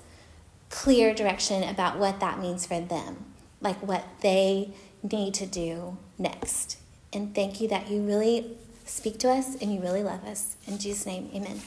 clear 0.70 1.14
direction 1.14 1.64
about 1.64 2.00
what 2.00 2.20
that 2.20 2.40
means 2.40 2.66
for 2.66 2.82
them, 2.82 3.26
like 3.62 3.82
what 3.82 4.06
they 4.22 4.72
need 5.04 5.36
to 5.36 5.46
do 5.46 5.98
next. 6.18 6.78
And 7.14 7.36
thank 7.36 7.62
you 7.62 7.68
that 7.68 7.90
you 7.90 8.02
really 8.02 8.58
speak 8.86 9.20
to 9.20 9.30
us 9.30 9.56
and 9.62 9.72
you 9.72 9.80
really 9.82 10.02
love 10.02 10.26
us. 10.26 10.58
In 10.66 10.80
Jesus' 10.80 11.06
name, 11.06 11.30
amen. 11.36 11.62